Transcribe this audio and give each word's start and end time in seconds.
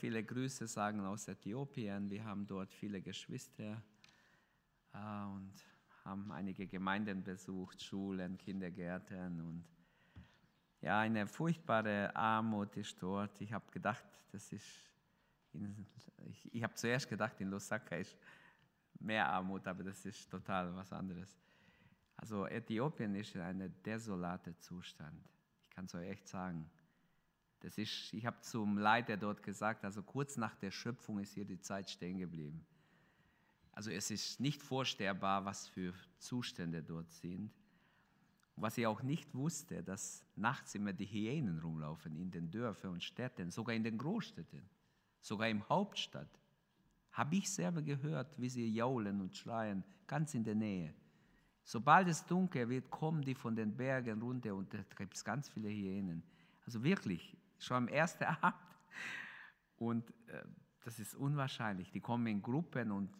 viele 0.00 0.24
Grüße 0.24 0.66
sagen 0.66 1.04
aus 1.04 1.28
Äthiopien. 1.28 2.08
Wir 2.08 2.24
haben 2.24 2.46
dort 2.46 2.72
viele 2.72 3.02
Geschwister 3.02 3.82
äh, 4.94 5.24
und 5.26 5.52
haben 6.06 6.32
einige 6.32 6.66
Gemeinden 6.66 7.22
besucht, 7.22 7.82
Schulen, 7.82 8.38
Kindergärten 8.38 9.40
und 9.42 9.64
ja, 10.80 11.00
eine 11.00 11.26
furchtbare 11.26 12.16
Armut 12.16 12.74
ist 12.78 13.02
dort. 13.02 13.38
Ich 13.42 13.52
habe 13.52 13.70
gedacht, 13.70 14.06
das 14.32 14.50
ist, 14.50 14.90
in, 15.52 15.86
ich, 16.24 16.54
ich 16.54 16.62
habe 16.62 16.74
zuerst 16.74 17.06
gedacht, 17.06 17.38
in 17.38 17.50
Lusaka 17.50 17.96
ist 17.96 18.16
mehr 18.98 19.28
Armut, 19.28 19.66
aber 19.66 19.84
das 19.84 20.06
ist 20.06 20.30
total 20.30 20.74
was 20.74 20.90
anderes. 20.94 21.36
Also 22.16 22.46
Äthiopien 22.46 23.14
ist 23.16 23.34
in 23.34 23.42
einem 23.42 23.70
desolaten 23.82 24.58
Zustand. 24.58 25.28
Ich 25.60 25.68
kann 25.68 25.84
es 25.84 25.94
euch 25.94 26.08
echt 26.08 26.26
sagen. 26.26 26.70
Das 27.60 27.78
ist, 27.78 28.12
ich 28.12 28.24
habe 28.26 28.40
zum 28.40 28.78
Leiter 28.78 29.16
dort 29.16 29.42
gesagt, 29.42 29.84
also 29.84 30.02
kurz 30.02 30.36
nach 30.36 30.56
der 30.56 30.70
Schöpfung 30.70 31.18
ist 31.20 31.34
hier 31.34 31.44
die 31.44 31.60
Zeit 31.60 31.90
stehen 31.90 32.18
geblieben. 32.18 32.64
Also 33.72 33.90
es 33.90 34.10
ist 34.10 34.40
nicht 34.40 34.62
vorstellbar, 34.62 35.44
was 35.44 35.68
für 35.68 35.94
Zustände 36.18 36.82
dort 36.82 37.10
sind. 37.12 37.52
was 38.60 38.76
ich 38.76 38.86
auch 38.86 39.02
nicht 39.02 39.34
wusste, 39.34 39.82
dass 39.82 40.24
nachts 40.36 40.74
immer 40.74 40.92
die 40.92 41.06
Hyänen 41.06 41.58
rumlaufen 41.60 42.14
in 42.16 42.30
den 42.30 42.50
Dörfern 42.50 42.92
und 42.92 43.02
Städten, 43.02 43.50
sogar 43.50 43.74
in 43.74 43.82
den 43.82 43.96
Großstädten, 43.96 44.62
sogar 45.20 45.48
im 45.48 45.66
Hauptstadt. 45.68 46.28
Habe 47.12 47.36
ich 47.36 47.50
selber 47.50 47.82
gehört, 47.82 48.38
wie 48.38 48.48
sie 48.48 48.72
jaulen 48.72 49.20
und 49.20 49.34
schreien, 49.34 49.82
ganz 50.06 50.34
in 50.34 50.44
der 50.44 50.54
Nähe. 50.54 50.94
Sobald 51.64 52.08
es 52.08 52.24
dunkel 52.26 52.68
wird, 52.68 52.90
kommen 52.90 53.22
die 53.22 53.34
von 53.34 53.54
den 53.56 53.76
Bergen 53.76 54.20
runter 54.20 54.54
und 54.54 54.72
da 54.72 54.78
gibt 54.96 55.14
es 55.14 55.24
ganz 55.24 55.48
viele 55.48 55.68
Hyänen. 55.68 56.22
Also 56.66 56.82
wirklich, 56.82 57.36
schon 57.60 57.76
am 57.76 57.88
ersten 57.88 58.24
Abend. 58.42 58.54
Und 59.76 60.10
äh, 60.28 60.42
das 60.84 60.98
ist 60.98 61.14
unwahrscheinlich. 61.14 61.90
Die 61.90 62.00
kommen 62.00 62.26
in 62.26 62.42
Gruppen 62.42 62.90
und 62.90 63.16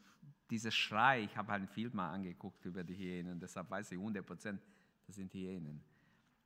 dieser 0.50 0.70
Schrei, 0.70 1.22
ich 1.22 1.36
habe 1.36 1.52
halt 1.52 1.60
einen 1.60 1.68
Film 1.68 1.94
mal 1.94 2.10
angeguckt 2.10 2.64
über 2.64 2.82
die 2.82 2.96
Hyänen, 2.96 3.38
deshalb 3.38 3.70
weiß 3.70 3.92
ich 3.92 3.98
100 3.98 4.26
Prozent, 4.26 4.60
das 5.06 5.16
sind 5.16 5.32
Hyänen. 5.32 5.80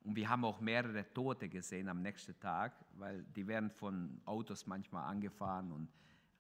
Und 0.03 0.17
wir 0.17 0.29
haben 0.29 0.45
auch 0.45 0.61
mehrere 0.61 1.11
Tote 1.15 1.49
gesehen 1.49 1.89
am 1.89 2.03
nächsten 2.03 2.39
Tag, 2.39 2.75
weil 2.97 3.23
die 3.23 3.47
werden 3.47 3.71
von 3.71 4.21
Autos 4.27 4.67
manchmal 4.67 5.05
angefahren 5.05 5.73
und 5.73 5.89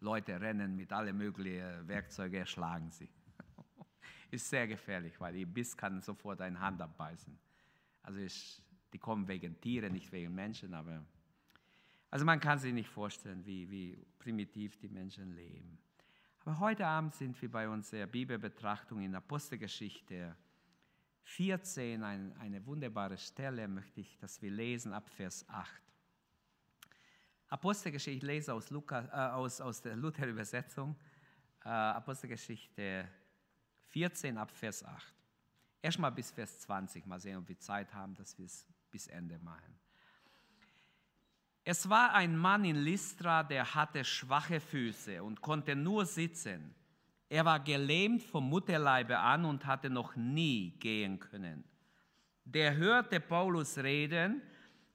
Leute 0.00 0.38
rennen 0.38 0.76
mit 0.76 0.92
allen 0.92 1.16
möglichen 1.16 1.88
Werkzeugen, 1.88 2.40
erschlagen 2.40 2.90
sie 2.90 3.08
ist 4.30 4.50
sehr 4.50 4.66
gefährlich, 4.66 5.18
weil 5.18 5.34
ihr 5.36 5.46
Biss 5.46 5.74
kann 5.76 6.02
sofort 6.02 6.40
eine 6.42 6.60
Hand 6.60 6.82
abbeißen. 6.82 7.38
Also 8.02 8.20
ich, 8.20 8.62
die 8.92 8.98
kommen 8.98 9.26
wegen 9.26 9.58
Tiere, 9.60 9.88
nicht 9.88 10.12
wegen 10.12 10.34
Menschen, 10.34 10.74
aber 10.74 11.02
also 12.14 12.24
man 12.24 12.38
kann 12.38 12.60
sich 12.60 12.72
nicht 12.72 12.88
vorstellen, 12.88 13.44
wie, 13.44 13.68
wie 13.68 13.98
primitiv 14.20 14.76
die 14.76 14.88
Menschen 14.88 15.34
leben. 15.34 15.76
Aber 16.44 16.60
heute 16.60 16.86
Abend 16.86 17.12
sind 17.12 17.42
wir 17.42 17.50
bei 17.50 17.68
unserer 17.68 18.06
Bibelbetrachtung 18.06 19.02
in 19.02 19.16
Apostelgeschichte 19.16 20.36
14, 21.24 22.04
ein, 22.04 22.32
eine 22.36 22.64
wunderbare 22.66 23.18
Stelle 23.18 23.66
möchte 23.66 24.00
ich, 24.00 24.16
dass 24.18 24.40
wir 24.40 24.52
lesen 24.52 24.92
ab 24.92 25.10
Vers 25.10 25.44
8. 25.48 25.68
Apostelgeschichte, 27.48 28.18
ich 28.18 28.22
lese 28.22 28.54
aus, 28.54 28.70
Lukas, 28.70 29.06
äh, 29.06 29.10
aus, 29.10 29.60
aus 29.60 29.82
der 29.82 29.96
Luther-Übersetzung, 29.96 30.94
äh, 31.64 31.68
Apostelgeschichte 31.68 33.08
14 33.88 34.38
ab 34.38 34.52
Vers 34.52 34.84
8. 34.84 35.12
Erstmal 35.82 36.12
bis 36.12 36.30
Vers 36.30 36.60
20, 36.60 37.06
mal 37.06 37.18
sehen, 37.18 37.38
ob 37.38 37.48
wir 37.48 37.58
Zeit 37.58 37.92
haben, 37.92 38.14
dass 38.14 38.38
wir 38.38 38.46
es 38.46 38.68
bis 38.92 39.08
Ende 39.08 39.36
machen. 39.40 39.83
Es 41.64 41.88
war 41.88 42.12
ein 42.12 42.36
Mann 42.36 42.64
in 42.64 42.76
Lystra, 42.76 43.42
der 43.42 43.74
hatte 43.74 44.04
schwache 44.04 44.60
Füße 44.60 45.22
und 45.22 45.40
konnte 45.40 45.74
nur 45.74 46.04
sitzen. 46.04 46.74
Er 47.30 47.46
war 47.46 47.58
gelähmt 47.58 48.22
vom 48.22 48.48
Mutterleibe 48.50 49.18
an 49.18 49.46
und 49.46 49.64
hatte 49.64 49.88
noch 49.88 50.14
nie 50.14 50.72
gehen 50.78 51.18
können. 51.18 51.64
Der 52.44 52.76
hörte 52.76 53.18
Paulus 53.18 53.78
reden 53.78 54.42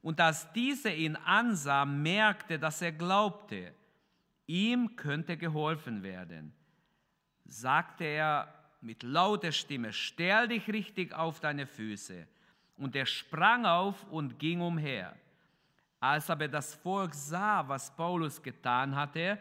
und 0.03 0.21
als 0.21 0.51
dieser 0.53 0.93
ihn 0.93 1.15
ansah, 1.15 1.85
merkte, 1.85 2.59
dass 2.59 2.81
er 2.83 2.91
glaubte, 2.91 3.73
ihm 4.45 4.95
könnte 4.95 5.37
geholfen 5.37 6.03
werden. 6.03 6.53
Sagte 7.45 8.03
er, 8.03 8.53
mit 8.81 9.03
lauter 9.03 9.51
Stimme, 9.51 9.91
stell 9.91 10.47
dich 10.47 10.67
richtig 10.67 11.13
auf 11.13 11.39
deine 11.39 11.65
Füße. 11.65 12.27
Und 12.77 12.95
er 12.95 13.05
sprang 13.05 13.65
auf 13.65 14.05
und 14.09 14.39
ging 14.39 14.61
umher. 14.61 15.15
Als 15.99 16.29
aber 16.29 16.47
das 16.47 16.75
Volk 16.75 17.13
sah, 17.13 17.67
was 17.67 17.95
Paulus 17.95 18.41
getan 18.41 18.95
hatte, 18.95 19.37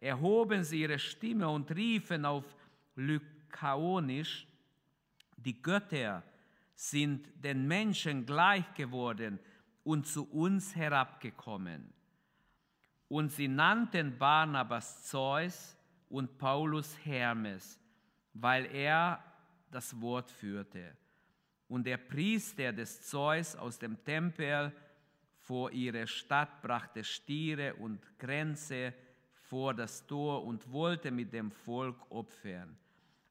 erhoben 0.00 0.64
sie 0.64 0.82
ihre 0.82 0.98
Stimme 0.98 1.48
und 1.48 1.70
riefen 1.74 2.24
auf 2.24 2.44
Lykaonisch, 2.96 4.46
die 5.36 5.60
Götter 5.62 6.22
sind 6.74 7.28
den 7.34 7.66
Menschen 7.66 8.26
gleich 8.26 8.74
geworden 8.74 9.38
und 9.84 10.06
zu 10.06 10.28
uns 10.30 10.74
herabgekommen. 10.74 11.92
Und 13.08 13.30
sie 13.32 13.48
nannten 13.48 14.18
Barnabas 14.18 15.04
Zeus 15.04 15.76
und 16.08 16.38
Paulus 16.38 16.96
Hermes 17.04 17.80
weil 18.34 18.66
er 18.66 19.22
das 19.70 19.98
Wort 20.00 20.30
führte. 20.30 20.96
Und 21.68 21.84
der 21.84 21.98
Priester 21.98 22.72
des 22.72 23.08
Zeus 23.08 23.54
aus 23.56 23.78
dem 23.78 24.02
Tempel 24.04 24.72
vor 25.40 25.72
ihre 25.72 26.06
Stadt 26.06 26.60
brachte 26.62 27.02
Stiere 27.02 27.74
und 27.74 28.00
Kränze 28.18 28.94
vor 29.32 29.74
das 29.74 30.06
Tor 30.06 30.44
und 30.44 30.70
wollte 30.70 31.10
mit 31.10 31.32
dem 31.32 31.50
Volk 31.50 31.96
opfern. 32.10 32.76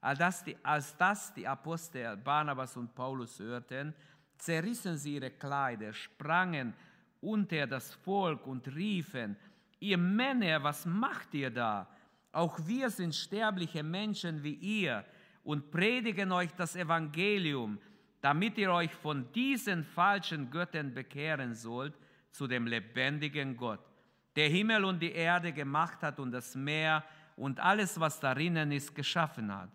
Als 0.01 0.19
das, 0.19 0.43
die, 0.43 0.57
als 0.63 0.95
das 0.97 1.33
die 1.33 1.47
Apostel 1.47 2.17
Barnabas 2.17 2.75
und 2.77 2.93
Paulus 2.95 3.39
hörten, 3.39 3.93
zerrissen 4.37 4.97
sie 4.97 5.15
ihre 5.15 5.31
Kleider, 5.31 5.93
sprangen 5.93 6.73
unter 7.21 7.67
das 7.67 7.93
Volk 7.93 8.47
und 8.47 8.67
riefen, 8.75 9.35
ihr 9.79 9.97
Männer, 9.97 10.63
was 10.63 10.85
macht 10.85 11.33
ihr 11.33 11.49
da? 11.49 11.87
Auch 12.31 12.59
wir 12.65 12.89
sind 12.89 13.13
sterbliche 13.15 13.83
Menschen 13.83 14.43
wie 14.43 14.53
ihr 14.53 15.03
und 15.43 15.71
predigen 15.71 16.31
euch 16.31 16.51
das 16.53 16.75
Evangelium, 16.75 17.79
damit 18.21 18.57
ihr 18.57 18.71
euch 18.71 18.93
von 18.93 19.31
diesen 19.33 19.83
falschen 19.83 20.51
Göttern 20.51 20.93
bekehren 20.93 21.53
sollt 21.53 21.93
zu 22.31 22.47
dem 22.47 22.67
lebendigen 22.67 23.55
Gott, 23.55 23.79
der 24.35 24.49
Himmel 24.49 24.85
und 24.85 24.99
die 24.99 25.11
Erde 25.11 25.51
gemacht 25.51 26.01
hat 26.01 26.19
und 26.19 26.31
das 26.31 26.55
Meer 26.55 27.03
und 27.35 27.59
alles, 27.59 27.99
was 27.99 28.19
darinnen 28.19 28.71
ist, 28.71 28.93
geschaffen 28.93 29.53
hat. 29.53 29.69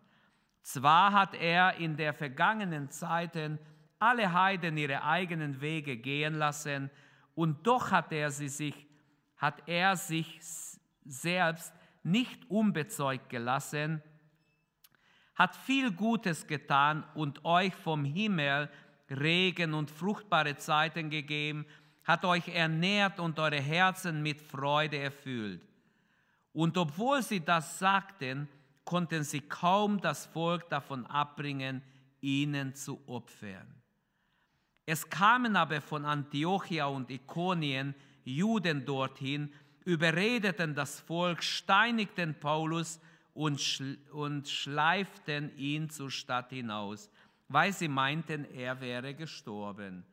Zwar 0.62 1.12
hat 1.12 1.34
er 1.34 1.76
in 1.76 1.96
der 1.96 2.14
vergangenen 2.14 2.90
Zeiten 2.90 3.58
alle 3.98 4.32
Heiden 4.32 4.76
ihre 4.76 5.02
eigenen 5.02 5.60
Wege 5.60 5.96
gehen 5.96 6.34
lassen, 6.34 6.90
und 7.34 7.66
doch 7.66 7.90
hat 7.90 8.12
er, 8.12 8.30
sie 8.30 8.48
sich, 8.48 8.86
hat 9.36 9.68
er 9.68 9.96
sich 9.96 10.40
selbst 11.04 11.74
nicht 12.02 12.48
unbezeugt 12.48 13.28
gelassen, 13.28 14.02
hat 15.34 15.56
viel 15.56 15.90
Gutes 15.90 16.46
getan 16.46 17.04
und 17.14 17.44
euch 17.44 17.74
vom 17.74 18.04
Himmel 18.04 18.68
Regen 19.10 19.74
und 19.74 19.90
fruchtbare 19.90 20.56
Zeiten 20.56 21.10
gegeben, 21.10 21.66
hat 22.04 22.24
euch 22.24 22.48
ernährt 22.48 23.20
und 23.20 23.38
eure 23.38 23.60
Herzen 23.60 24.22
mit 24.22 24.40
Freude 24.40 24.98
erfüllt. 24.98 25.62
Und 26.52 26.76
obwohl 26.76 27.22
sie 27.22 27.40
das 27.40 27.78
sagten, 27.78 28.48
konnten 28.84 29.24
sie 29.24 29.40
kaum 29.40 30.00
das 30.00 30.26
Volk 30.26 30.68
davon 30.68 31.06
abbringen, 31.06 31.82
ihnen 32.20 32.74
zu 32.74 33.00
opfern. 33.06 33.74
Es 34.86 35.08
kamen 35.08 35.56
aber 35.56 35.80
von 35.80 36.04
Antiochia 36.04 36.86
und 36.86 37.10
Ikonien 37.10 37.94
Juden 38.24 38.84
dorthin, 38.84 39.52
überredeten 39.84 40.74
das 40.74 41.00
Volk, 41.00 41.42
steinigten 41.42 42.34
Paulus 42.38 43.00
und, 43.34 43.60
schl 43.60 43.98
und 44.12 44.48
schleiften 44.48 45.54
ihn 45.56 45.90
zur 45.90 46.10
Stadt 46.10 46.50
hinaus, 46.50 47.10
weil 47.48 47.72
sie 47.72 47.88
meinten, 47.88 48.44
er 48.46 48.80
wäre 48.80 49.14
gestorben. 49.14 50.04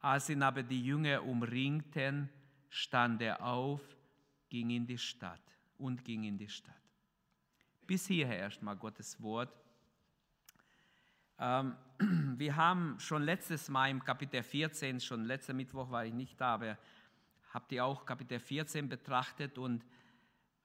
Als 0.00 0.28
ihn 0.28 0.42
aber 0.42 0.64
die 0.64 0.84
Jünger 0.84 1.22
umringten, 1.24 2.28
stand 2.68 3.22
er 3.22 3.44
auf, 3.44 3.80
ging 4.48 4.70
in 4.70 4.86
die 4.86 4.98
Stadt 4.98 5.40
und 5.78 6.04
ging 6.04 6.24
in 6.24 6.36
die 6.36 6.48
Stadt. 6.48 6.74
Bis 7.86 8.06
hierher 8.06 8.38
erstmal 8.38 8.76
Gottes 8.76 9.20
Wort. 9.22 9.52
Ähm, 11.38 11.76
wir 12.36 12.56
haben 12.56 12.98
schon 12.98 13.22
letztes 13.22 13.68
Mal 13.68 13.90
im 13.90 14.02
Kapitel 14.02 14.42
14, 14.42 15.00
schon 15.00 15.24
letzten 15.24 15.56
Mittwoch 15.56 15.90
war 15.90 16.04
ich 16.04 16.12
nicht 16.12 16.40
da, 16.40 16.54
aber 16.54 16.76
habt 17.52 17.70
ihr 17.72 17.84
auch 17.84 18.04
Kapitel 18.04 18.40
14 18.40 18.88
betrachtet 18.88 19.58
und 19.58 19.84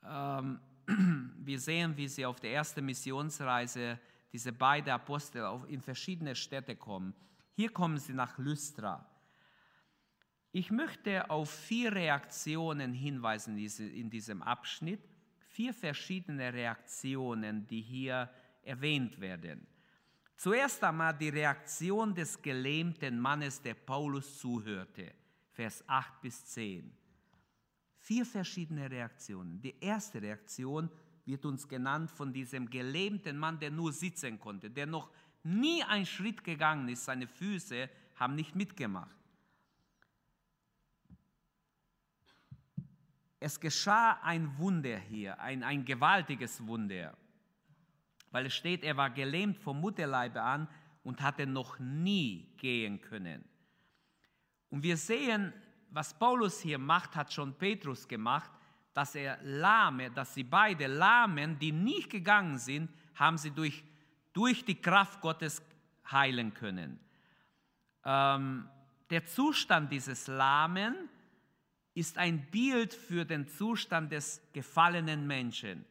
ähm, 0.03 0.59
wir 0.87 1.59
sehen, 1.59 1.95
wie 1.97 2.07
sie 2.07 2.25
auf 2.25 2.39
der 2.39 2.53
ersten 2.53 2.85
Missionsreise, 2.85 3.99
diese 4.31 4.53
beiden 4.53 4.91
Apostel, 4.91 5.45
in 5.67 5.81
verschiedene 5.81 6.35
Städte 6.35 6.75
kommen. 6.75 7.13
Hier 7.53 7.69
kommen 7.69 7.97
sie 7.97 8.13
nach 8.13 8.37
Lystra. 8.37 9.05
Ich 10.51 10.71
möchte 10.71 11.29
auf 11.29 11.49
vier 11.49 11.93
Reaktionen 11.93 12.93
hinweisen 12.93 13.57
in 13.57 14.09
diesem 14.09 14.41
Abschnitt, 14.41 15.01
vier 15.49 15.73
verschiedene 15.73 16.53
Reaktionen, 16.53 17.67
die 17.67 17.81
hier 17.81 18.29
erwähnt 18.63 19.19
werden. 19.19 19.67
Zuerst 20.35 20.83
einmal 20.83 21.17
die 21.17 21.29
Reaktion 21.29 22.13
des 22.13 22.41
gelähmten 22.41 23.19
Mannes, 23.19 23.61
der 23.61 23.73
Paulus 23.73 24.39
zuhörte, 24.39 25.13
Vers 25.51 25.83
8 25.87 26.21
bis 26.21 26.45
10. 26.45 26.95
Vier 28.07 28.25
verschiedene 28.25 28.89
Reaktionen. 28.89 29.59
Die 29.59 29.75
erste 29.81 30.21
Reaktion 30.21 30.89
wird 31.25 31.45
uns 31.45 31.67
genannt 31.67 32.09
von 32.09 32.31
diesem 32.31 32.69
gelähmten 32.69 33.37
Mann, 33.37 33.59
der 33.59 33.69
nur 33.69 33.91
sitzen 33.91 34.39
konnte, 34.39 34.71
der 34.71 34.85
noch 34.85 35.11
nie 35.43 35.83
einen 35.83 36.05
Schritt 36.05 36.41
gegangen 36.41 36.87
ist. 36.87 37.03
Seine 37.03 37.27
Füße 37.27 37.89
haben 38.15 38.35
nicht 38.35 38.55
mitgemacht. 38.55 39.13
Es 43.41 43.59
geschah 43.59 44.21
ein 44.23 44.57
Wunder 44.57 44.99
hier, 44.99 45.37
ein, 45.41 45.61
ein 45.61 45.83
gewaltiges 45.83 46.65
Wunder, 46.65 47.13
weil 48.31 48.45
es 48.45 48.55
steht, 48.55 48.85
er 48.85 48.95
war 48.95 49.09
gelähmt 49.09 49.57
vom 49.57 49.81
Mutterleibe 49.81 50.41
an 50.41 50.69
und 51.03 51.21
hatte 51.21 51.45
noch 51.45 51.77
nie 51.77 52.53
gehen 52.55 53.01
können. 53.01 53.43
Und 54.69 54.83
wir 54.83 54.95
sehen, 54.95 55.51
was 55.91 56.13
Paulus 56.13 56.61
hier 56.61 56.77
macht, 56.77 57.15
hat 57.15 57.31
schon 57.31 57.53
Petrus 57.53 58.07
gemacht, 58.07 58.51
dass 58.93 59.15
er 59.15 59.37
Lahme, 59.43 60.09
dass 60.11 60.33
sie 60.33 60.43
beide 60.43 60.87
Lahmen, 60.87 61.59
die 61.59 61.71
nicht 61.71 62.09
gegangen 62.09 62.57
sind, 62.57 62.89
haben 63.15 63.37
sie 63.37 63.51
durch, 63.51 63.83
durch 64.33 64.65
die 64.65 64.81
Kraft 64.81 65.21
Gottes 65.21 65.61
heilen 66.11 66.53
können. 66.53 66.99
Ähm, 68.03 68.67
der 69.09 69.25
Zustand 69.25 69.91
dieses 69.91 70.27
Lahmen 70.27 71.09
ist 71.93 72.17
ein 72.17 72.45
Bild 72.51 72.93
für 72.93 73.25
den 73.25 73.47
Zustand 73.47 74.11
des 74.11 74.41
gefallenen 74.53 75.25
Menschen. 75.25 75.85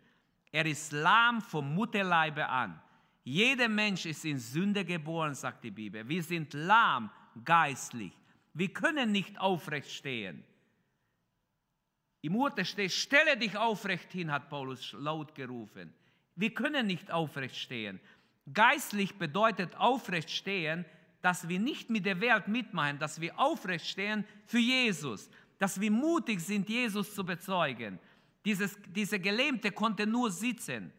Er 0.52 0.66
ist 0.66 0.92
lahm 0.92 1.40
vom 1.40 1.74
Mutterleibe 1.74 2.48
an. 2.48 2.80
Jeder 3.24 3.68
Mensch 3.68 4.06
ist 4.06 4.24
in 4.24 4.38
Sünde 4.38 4.84
geboren, 4.84 5.34
sagt 5.34 5.64
die 5.64 5.70
Bibel. 5.70 6.08
Wir 6.08 6.22
sind 6.22 6.54
lahm 6.54 7.10
geistlich. 7.44 8.12
Wir 8.56 8.72
können 8.72 9.12
nicht 9.12 9.38
aufrecht 9.38 9.90
stehen. 9.90 10.42
Im 12.22 12.36
Urteil 12.36 12.64
steht, 12.64 12.90
stelle 12.90 13.36
dich 13.36 13.54
aufrecht 13.54 14.10
hin, 14.12 14.32
hat 14.32 14.48
Paulus 14.48 14.94
laut 14.98 15.34
gerufen. 15.34 15.92
Wir 16.36 16.54
können 16.54 16.86
nicht 16.86 17.10
aufrecht 17.10 17.54
stehen. 17.54 18.00
Geistlich 18.50 19.14
bedeutet 19.16 19.76
aufrecht 19.76 20.30
stehen, 20.30 20.86
dass 21.20 21.50
wir 21.50 21.60
nicht 21.60 21.90
mit 21.90 22.06
der 22.06 22.18
Welt 22.22 22.48
mitmachen, 22.48 22.98
dass 22.98 23.20
wir 23.20 23.38
aufrecht 23.38 23.86
stehen 23.86 24.24
für 24.46 24.58
Jesus, 24.58 25.28
dass 25.58 25.78
wir 25.78 25.90
mutig 25.90 26.40
sind, 26.40 26.66
Jesus 26.66 27.14
zu 27.14 27.26
bezeugen. 27.26 27.98
Dieses, 28.46 28.78
dieser 28.86 29.18
Gelähmte 29.18 29.70
konnte 29.70 30.06
nur 30.06 30.30
sitzen. 30.30 30.94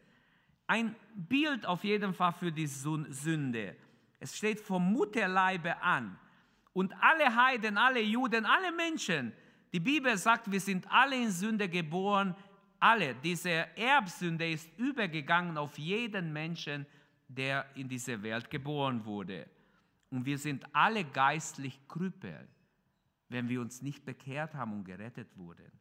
Ein 0.68 0.94
Bild 1.12 1.66
auf 1.66 1.82
jeden 1.82 2.14
Fall 2.14 2.34
für 2.34 2.52
die 2.52 2.68
Sünde. 2.68 3.74
Es 4.20 4.36
steht 4.36 4.60
vom 4.60 4.92
Mutterleibe 4.92 5.82
an. 5.82 6.16
Und 6.78 6.94
alle 7.00 7.34
Heiden, 7.34 7.76
alle 7.76 8.00
Juden, 8.00 8.46
alle 8.46 8.70
Menschen, 8.70 9.32
die 9.72 9.80
Bibel 9.80 10.16
sagt, 10.16 10.48
wir 10.48 10.60
sind 10.60 10.88
alle 10.88 11.16
in 11.16 11.32
Sünde 11.32 11.68
geboren, 11.68 12.36
alle. 12.78 13.16
Diese 13.16 13.50
Erbsünde 13.76 14.48
ist 14.48 14.70
übergegangen 14.78 15.58
auf 15.58 15.76
jeden 15.76 16.32
Menschen, 16.32 16.86
der 17.26 17.66
in 17.74 17.88
diese 17.88 18.22
Welt 18.22 18.48
geboren 18.48 19.04
wurde. 19.04 19.48
Und 20.10 20.24
wir 20.24 20.38
sind 20.38 20.72
alle 20.72 21.02
geistlich 21.02 21.80
Krüppel, 21.88 22.46
wenn 23.28 23.48
wir 23.48 23.60
uns 23.60 23.82
nicht 23.82 24.04
bekehrt 24.04 24.54
haben 24.54 24.72
und 24.74 24.84
gerettet 24.84 25.36
wurden. 25.36 25.72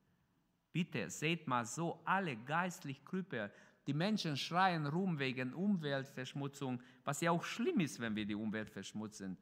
Bitte 0.74 1.12
seht 1.12 1.46
mal 1.48 1.66
so, 1.66 2.02
alle 2.06 2.36
geistlich 2.38 3.06
Krüppel. 3.06 3.52
Die 3.86 3.94
Menschen 3.94 4.36
schreien 4.36 4.88
rum 4.88 5.20
wegen 5.20 5.54
Umweltverschmutzung, 5.54 6.82
was 7.04 7.22
ja 7.22 7.30
auch 7.30 7.44
schlimm 7.44 7.82
ist, 7.82 8.00
wenn 8.00 8.16
wir 8.16 8.26
die 8.26 8.34
Umwelt 8.34 8.72
verschmutzen. 8.72 9.38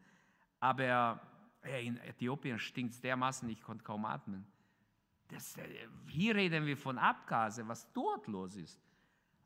Aber 0.60 1.22
in 1.66 1.98
Äthiopien 1.98 2.60
stinkt 2.60 2.94
es 2.94 3.02
dermaßen, 3.02 3.48
ich 3.50 3.62
konnte 3.62 3.84
kaum 3.84 4.06
atmen. 4.06 4.46
Das, 5.30 5.58
äh, 5.58 5.88
hier 6.08 6.36
reden 6.36 6.66
wir 6.66 6.78
von 6.78 6.98
Abgase, 6.98 7.68
was 7.68 7.92
dort 7.94 8.28
los 8.28 8.56
ist. 8.56 8.80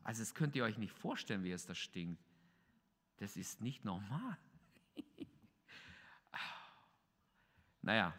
Also 0.02 0.22
das 0.22 0.34
könnt 0.34 0.56
ihr 0.56 0.64
euch 0.64 0.78
nicht 0.78 0.92
vorstellen, 0.92 1.42
wie 1.42 1.52
es 1.52 1.66
da 1.66 1.74
stinkt. 1.74 2.22
Das 3.18 3.36
ist 3.36 3.60
nicht 3.60 3.84
normal. 3.84 4.38
naja, 7.82 8.14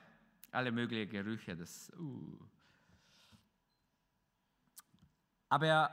alle 0.51 0.71
möglichen 0.71 1.09
Gerüche, 1.09 1.56
das... 1.56 1.92
Uh. 1.98 2.39
Aber 5.50 5.89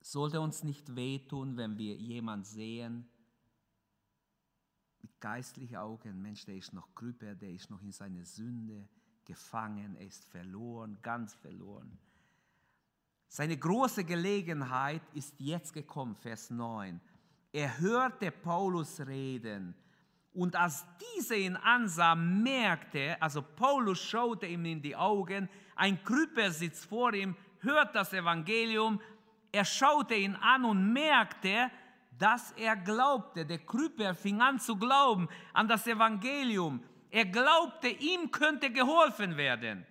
sollte 0.00 0.40
uns 0.40 0.64
nicht 0.64 0.96
wehtun, 0.96 1.56
wenn 1.56 1.78
wir 1.78 1.94
jemanden 1.94 2.44
sehen, 2.44 3.08
mit 5.02 5.20
geistlichen 5.20 5.76
Augen, 5.76 6.20
Mensch, 6.20 6.44
der 6.44 6.56
ist 6.56 6.72
noch 6.72 6.94
Krüpper, 6.94 7.34
der 7.34 7.50
ist 7.50 7.70
noch 7.70 7.82
in 7.82 7.92
seiner 7.92 8.24
Sünde 8.24 8.88
gefangen, 9.24 9.96
er 9.96 10.06
ist 10.06 10.24
verloren, 10.24 10.98
ganz 11.02 11.34
verloren. 11.34 11.98
Seine 13.28 13.56
große 13.56 14.04
Gelegenheit 14.04 15.02
ist 15.14 15.34
jetzt 15.38 15.72
gekommen, 15.72 16.16
Vers 16.16 16.50
9. 16.50 17.00
Er 17.52 17.78
hörte 17.78 18.30
Paulus 18.30 19.00
reden 19.00 19.74
und 20.32 20.54
als 20.54 20.86
dieser 21.16 21.36
ihn 21.36 21.56
ansah, 21.56 22.14
merkte, 22.14 23.20
also 23.20 23.42
Paulus 23.42 24.00
schaute 24.00 24.46
ihm 24.46 24.64
in 24.64 24.82
die 24.82 24.94
Augen, 24.94 25.48
ein 25.74 26.02
Krüpper 26.04 26.50
sitzt 26.50 26.86
vor 26.86 27.14
ihm, 27.14 27.36
hört 27.60 27.94
das 27.94 28.12
Evangelium, 28.12 29.00
er 29.52 29.64
schaute 29.64 30.14
ihn 30.14 30.36
an 30.36 30.64
und 30.64 30.92
merkte, 30.92 31.70
dass 32.20 32.52
er 32.52 32.76
glaubte. 32.76 33.46
Der 33.46 33.58
Krüpper 33.58 34.14
fing 34.14 34.40
an 34.40 34.60
zu 34.60 34.76
glauben 34.76 35.28
an 35.54 35.66
das 35.66 35.86
Evangelium. 35.86 36.84
Er 37.10 37.24
glaubte, 37.24 37.88
ihm 37.88 38.30
könnte 38.30 38.70
geholfen 38.70 39.36
werden. 39.36 39.86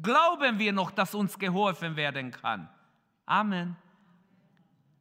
Glauben 0.00 0.58
wir 0.58 0.72
noch, 0.72 0.92
dass 0.92 1.14
uns 1.14 1.38
geholfen 1.38 1.96
werden 1.96 2.30
kann? 2.30 2.70
Amen. 3.26 3.76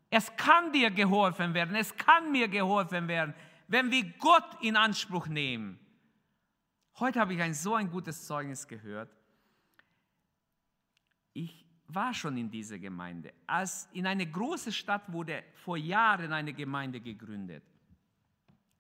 Es 0.10 0.36
kann 0.36 0.74
dir 0.74 0.92
geholfen 0.92 1.54
werden, 1.54 1.76
es 1.76 1.96
kann 1.96 2.32
mir 2.32 2.48
geholfen 2.48 3.08
werden, 3.08 3.34
wenn 3.68 3.90
wir 3.92 4.04
Gott 4.20 4.58
in 4.62 4.76
Anspruch 4.76 5.28
nehmen. 5.28 5.80
Heute 7.00 7.20
habe 7.20 7.34
ich 7.36 7.42
ein 7.42 7.54
so 7.54 7.76
ein 7.76 7.90
gutes 7.90 8.26
Zeugnis 8.26 8.68
gehört. 8.68 9.16
Ich 11.34 11.61
war 11.94 12.14
schon 12.14 12.38
in 12.38 12.50
dieser 12.50 12.80
Gemeinde. 12.80 13.34
Als 13.48 13.90
in 13.94 14.06
eine 14.06 14.30
große 14.30 14.72
Stadt 14.72 15.12
wurde 15.12 15.44
vor 15.56 15.78
Jahren 15.78 16.32
eine 16.34 16.54
Gemeinde 16.54 17.00
gegründet. 17.00 17.64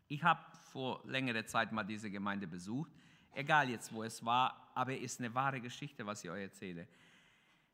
Ich 0.07 0.23
habe 0.23 0.41
vor 0.71 1.01
längerer 1.05 1.45
Zeit 1.45 1.71
mal 1.71 1.83
diese 1.83 2.09
Gemeinde 2.09 2.47
besucht. 2.47 2.91
Egal 3.33 3.69
jetzt, 3.69 3.93
wo 3.93 4.03
es 4.03 4.23
war, 4.25 4.71
aber 4.75 4.93
es 4.93 5.13
ist 5.13 5.19
eine 5.19 5.33
wahre 5.33 5.61
Geschichte, 5.61 6.05
was 6.05 6.23
ich 6.23 6.29
euch 6.29 6.43
erzähle. 6.43 6.87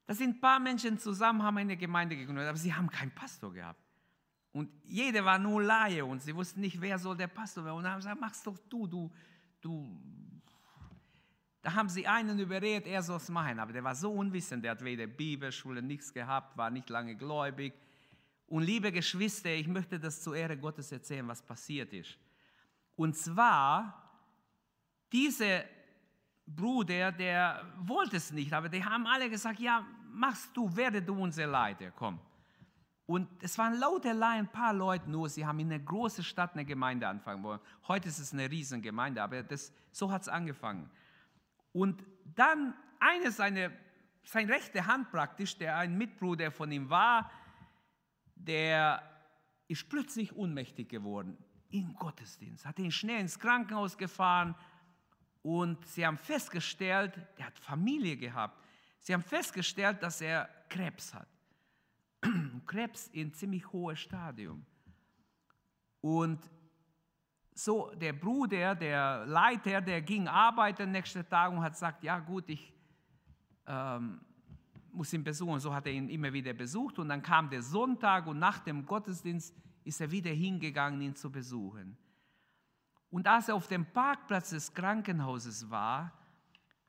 Da 0.06 0.14
sind 0.14 0.38
ein 0.38 0.40
paar 0.40 0.60
Menschen 0.60 0.98
zusammen, 0.98 1.44
haben 1.44 1.58
eine 1.58 1.76
Gemeinde 1.76 2.16
gegründet, 2.16 2.48
aber 2.48 2.58
sie 2.58 2.74
haben 2.74 2.90
keinen 2.90 3.12
Pastor 3.12 3.54
gehabt. 3.54 3.82
Und 4.54 4.72
jeder 4.86 5.26
war 5.26 5.38
nur 5.38 5.62
Laie 5.62 6.04
und 6.06 6.22
sie 6.22 6.36
wussten 6.36 6.62
nicht, 6.62 6.80
wer 6.80 6.98
soll 6.98 7.18
der 7.18 7.28
Pastor 7.28 7.66
werden. 7.66 7.78
Und 7.78 7.88
haben 7.88 7.98
gesagt, 7.98 8.20
mach's 8.20 8.42
doch 8.44 8.58
du, 8.70 8.88
du, 8.88 9.12
du 9.62 10.02
da 11.62 11.74
haben 11.74 11.90
sie 11.90 12.08
einen 12.08 12.40
überredet, 12.40 12.88
er 12.88 13.02
soll 13.02 13.18
es 13.18 13.30
machen, 13.30 13.60
aber 13.60 13.74
der 13.74 13.84
war 13.84 13.96
so 13.96 14.12
unwissend, 14.12 14.64
der 14.64 14.72
hat 14.72 14.84
weder 14.84 15.08
Bibelschule, 15.08 15.82
nichts 15.82 16.14
gehabt, 16.14 16.58
war 16.58 16.70
nicht 16.70 16.90
lange 16.90 17.16
gläubig. 17.16 17.74
Und 18.48 18.64
liebe 18.64 18.92
Geschwister, 18.92 19.50
ich 19.50 19.68
möchte 19.68 20.00
das 20.00 20.22
zur 20.22 20.36
Ehre 20.36 20.58
Gottes 20.58 20.92
erzählen, 20.92 21.28
was 21.28 21.42
passiert 21.42 21.92
ist. 21.94 22.18
Und 22.96 23.16
zwar, 23.16 24.12
dieser 25.12 25.64
Bruder, 26.46 27.12
der 27.12 27.66
wollte 27.80 28.18
es 28.18 28.32
nicht, 28.32 28.54
aber 28.54 28.70
die 28.70 28.84
haben 28.84 29.06
alle 29.06 29.30
gesagt, 29.30 29.60
ja, 29.60 29.86
machst 30.10 30.56
du, 30.56 30.74
werde 30.76 31.02
du 31.02 31.22
unser 31.22 31.48
Leiter, 31.48 31.92
komm. 31.92 32.20
Und 33.06 33.30
es 33.42 33.58
waren 33.58 33.80
lauterlei 33.80 34.38
ein 34.38 34.52
paar 34.52 34.74
Leute 34.74 35.10
nur, 35.10 35.30
sie 35.30 35.46
haben 35.46 35.60
in 35.60 35.72
einer 35.72 35.84
großen 35.84 36.24
Stadt 36.24 36.54
eine 36.54 36.66
Gemeinde 36.66 37.08
anfangen 37.08 37.44
wollen. 37.44 37.60
Heute 37.88 38.10
ist 38.10 38.20
es 38.20 38.34
eine 38.34 38.50
Riesengemeinde, 38.50 39.22
aber 39.22 39.44
das, 39.44 39.72
so 39.92 40.12
hat 40.12 40.24
es 40.24 40.28
angefangen. 40.28 40.90
Und 41.78 42.04
dann 42.34 42.74
eine 43.00 43.32
seine, 43.32 43.72
seine 44.24 44.52
rechte 44.52 44.88
Hand 44.88 45.12
praktisch, 45.12 45.56
der 45.60 45.78
ein 45.78 45.96
Mitbruder 45.96 46.50
von 46.50 46.72
ihm 46.72 46.90
war, 46.90 47.32
der 48.34 49.04
ist 49.68 49.88
plötzlich 49.88 50.36
ohnmächtig 50.36 50.90
geworden 50.90 51.38
im 51.70 51.94
Gottesdienst, 51.94 52.66
hat 52.66 52.80
ihn 52.80 52.90
schnell 52.92 53.20
ins 53.20 53.38
Krankenhaus 53.38 53.96
gefahren 53.96 54.56
und 55.44 55.86
sie 55.86 56.04
haben 56.04 56.18
festgestellt, 56.18 57.14
er 57.38 57.46
hat 57.46 57.60
Familie 57.60 58.18
gehabt, 58.18 58.60
sie 58.98 59.14
haben 59.14 59.22
festgestellt, 59.22 60.02
dass 60.02 60.20
er 60.20 60.50
Krebs 60.70 61.14
hat. 61.14 61.28
Krebs 62.66 63.08
in 63.10 63.32
ziemlich 63.36 63.72
hohem 63.72 63.96
Stadium. 63.96 64.66
Und 66.02 66.40
so 67.58 67.92
der 67.96 68.14
Bruder, 68.14 68.76
der 68.76 69.26
Leiter, 69.26 69.82
der 69.82 70.02
ging 70.02 70.28
arbeiten 70.28 70.92
nächsten 70.92 71.28
Tag 71.28 71.52
und 71.52 71.62
hat 71.62 71.74
gesagt, 71.74 72.04
ja 72.04 72.20
gut, 72.20 72.48
ich 72.50 72.72
ähm, 73.66 74.22
muss 74.92 75.12
ihn 75.14 75.24
besuchen. 75.24 75.60
So 75.60 75.74
hat 75.74 75.88
er 75.88 75.94
ihn 75.94 76.10
immer 76.10 76.32
wieder 76.32 76.54
besucht 76.54 77.00
und 77.00 77.10
dann 77.10 77.22
kam 77.22 77.50
der 77.50 77.64
Sonntag 77.64 78.28
und 78.28 78.38
nach 78.38 78.60
dem 78.60 78.86
Gottesdienst 78.86 79.56
ist 79.84 80.02
er 80.02 80.12
wieder 80.12 80.32
hingegangen, 80.32 81.02
ihn 81.02 81.16
zu 81.16 81.32
besuchen. 81.32 81.98
Und 83.10 83.28
als 83.28 83.50
er 83.50 83.56
auf 83.56 83.68
dem 83.68 83.86
Parkplatz 83.86 84.52
des 84.52 84.74
Krankenhauses 84.74 85.70
war, 85.70 86.12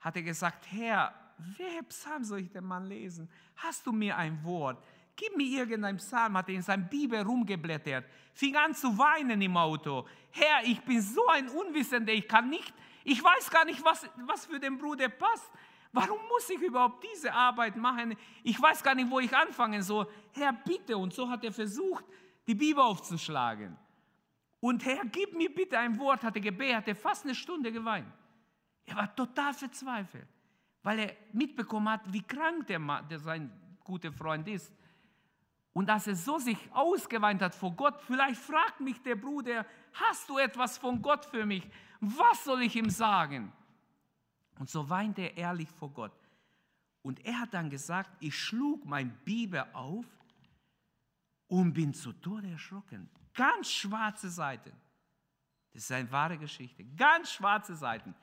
hat 0.00 0.16
er 0.16 0.22
gesagt, 0.22 0.70
Herr, 0.70 1.14
wer 1.56 1.82
Psalm 1.84 2.24
soll 2.24 2.40
ich 2.40 2.50
denn 2.50 2.64
mal 2.64 2.84
lesen? 2.84 3.30
Hast 3.56 3.86
du 3.86 3.92
mir 3.92 4.16
ein 4.16 4.42
Wort? 4.44 4.84
Gib 5.18 5.36
mir 5.36 5.60
irgendein 5.60 5.96
Psalm, 5.96 6.38
hat 6.38 6.48
er 6.48 6.54
in 6.54 6.62
seinem 6.62 6.88
Bibel 6.88 7.20
rumgeblättert, 7.20 8.06
fing 8.32 8.56
an 8.56 8.74
zu 8.74 8.96
weinen 8.96 9.42
im 9.42 9.56
Auto. 9.56 10.06
Herr, 10.30 10.64
ich 10.64 10.80
bin 10.80 11.02
so 11.02 11.26
ein 11.26 11.48
Unwissender, 11.48 12.12
ich 12.12 12.26
kann 12.26 12.48
nicht, 12.48 12.72
ich 13.04 13.22
weiß 13.22 13.50
gar 13.50 13.64
nicht, 13.64 13.84
was, 13.84 14.08
was 14.26 14.46
für 14.46 14.60
den 14.60 14.78
Bruder 14.78 15.08
passt. 15.08 15.50
Warum 15.92 16.18
muss 16.28 16.48
ich 16.50 16.60
überhaupt 16.60 17.04
diese 17.12 17.32
Arbeit 17.32 17.76
machen? 17.76 18.14
Ich 18.42 18.60
weiß 18.60 18.82
gar 18.82 18.94
nicht, 18.94 19.10
wo 19.10 19.20
ich 19.20 19.34
anfangen 19.34 19.82
soll. 19.82 20.06
Herr, 20.32 20.52
bitte. 20.52 20.96
Und 20.96 21.14
so 21.14 21.28
hat 21.28 21.42
er 21.44 21.52
versucht, 21.52 22.04
die 22.46 22.54
Bibel 22.54 22.82
aufzuschlagen. 22.82 23.76
Und 24.60 24.84
Herr, 24.84 25.04
gib 25.06 25.34
mir 25.34 25.52
bitte 25.52 25.78
ein 25.78 25.98
Wort, 25.98 26.22
hat 26.22 26.36
er 26.36 26.42
gebetet, 26.42 26.76
hat 26.76 26.88
er 26.88 26.96
fast 26.96 27.24
eine 27.24 27.34
Stunde 27.34 27.72
geweint. 27.72 28.06
Er 28.84 28.96
war 28.96 29.16
total 29.16 29.54
verzweifelt, 29.54 30.28
weil 30.82 30.98
er 30.98 31.16
mitbekommen 31.32 31.88
hat, 31.88 32.12
wie 32.12 32.22
krank 32.22 32.66
der, 32.66 32.78
Mann, 32.78 33.08
der 33.08 33.18
sein 33.18 33.50
guter 33.82 34.12
Freund 34.12 34.46
ist. 34.48 34.72
Und 35.78 35.86
dass 35.86 36.08
er 36.08 36.16
so 36.16 36.40
sich 36.40 36.58
ausgeweint 36.72 37.40
hat 37.40 37.54
vor 37.54 37.70
Gott, 37.70 38.02
vielleicht 38.02 38.40
fragt 38.40 38.80
mich 38.80 39.00
der 39.00 39.14
Bruder, 39.14 39.64
hast 39.92 40.28
du 40.28 40.36
etwas 40.36 40.76
von 40.76 41.00
Gott 41.00 41.24
für 41.24 41.46
mich? 41.46 41.62
Was 42.00 42.42
soll 42.42 42.62
ich 42.62 42.74
ihm 42.74 42.90
sagen? 42.90 43.52
Und 44.58 44.68
so 44.68 44.90
weinte 44.90 45.22
er 45.22 45.36
ehrlich 45.36 45.70
vor 45.70 45.90
Gott. 45.90 46.10
Und 47.02 47.24
er 47.24 47.38
hat 47.38 47.54
dann 47.54 47.70
gesagt, 47.70 48.10
ich 48.18 48.36
schlug 48.36 48.86
mein 48.86 49.16
Bibel 49.18 49.64
auf 49.72 50.04
und 51.46 51.74
bin 51.74 51.94
zu 51.94 52.12
Tode 52.12 52.50
erschrocken. 52.50 53.08
Ganz 53.32 53.70
schwarze 53.70 54.30
Seiten. 54.30 54.72
Das 55.72 55.84
ist 55.84 55.92
eine 55.92 56.10
wahre 56.10 56.38
Geschichte. 56.38 56.82
Ganz 56.96 57.30
schwarze 57.30 57.76
Seiten. 57.76 58.16